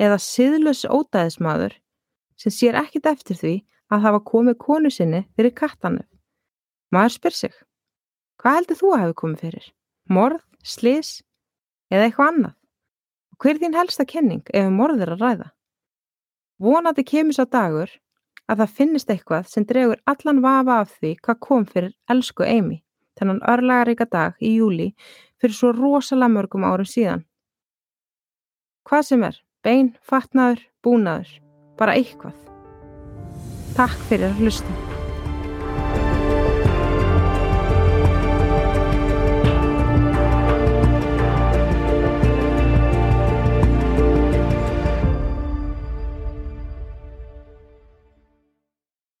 eða 0.00 0.18
siðlös 0.18 0.86
ódæðismadur 0.88 1.76
sem 2.40 2.54
sér 2.54 2.80
ekkit 2.80 3.06
eftir 3.12 3.38
því 3.38 3.52
að 3.92 4.06
hafa 4.06 4.22
komið 4.32 4.58
konu 4.64 4.90
sinni 4.90 5.22
fyrir 5.36 5.54
kattanu. 5.54 6.02
Maður 6.92 7.16
spyr 7.18 7.36
sig, 7.36 7.54
hvað 8.40 8.58
heldur 8.58 8.80
þú 8.80 8.90
að 8.94 9.04
hafa 9.04 9.18
komið 9.20 9.44
fyrir? 9.46 9.68
Morð, 10.08 10.42
slis 10.64 11.20
eða 11.92 12.08
eitthvað 12.08 12.32
annað? 12.32 12.58
Hver 13.42 13.56
er 13.56 13.58
þín 13.58 13.74
helsta 13.74 14.04
kenning 14.06 14.42
ef 14.54 14.68
um 14.68 14.76
morðir 14.78 15.10
að 15.16 15.22
ræða? 15.24 15.48
Vonandi 16.62 17.02
kemur 17.02 17.34
svo 17.34 17.48
dagur 17.50 17.90
að 18.46 18.60
það 18.62 18.76
finnist 18.76 19.10
eitthvað 19.10 19.48
sem 19.50 19.66
dregur 19.66 19.98
allan 20.06 20.38
vafa 20.44 20.76
af 20.84 20.92
því 21.00 21.10
hvað 21.26 21.40
kom 21.48 21.66
fyrir 21.66 21.90
elsku 22.14 22.46
Amy 22.46 22.78
þennan 23.18 23.42
örlagaríka 23.50 24.06
dag 24.06 24.38
í 24.38 24.54
júli 24.60 24.92
fyrir 25.42 25.58
svo 25.58 25.72
rosalega 25.74 26.30
mörgum 26.36 26.68
árum 26.68 26.86
síðan. 26.86 27.26
Hvað 28.86 29.04
sem 29.10 29.26
er, 29.26 29.42
bein, 29.66 29.92
fatnaður, 30.06 30.62
búnaður, 30.86 31.36
bara 31.82 31.98
eitthvað. 31.98 32.38
Takk 33.74 33.98
fyrir 34.06 34.30
að 34.30 34.42
hlusta. 34.42 34.91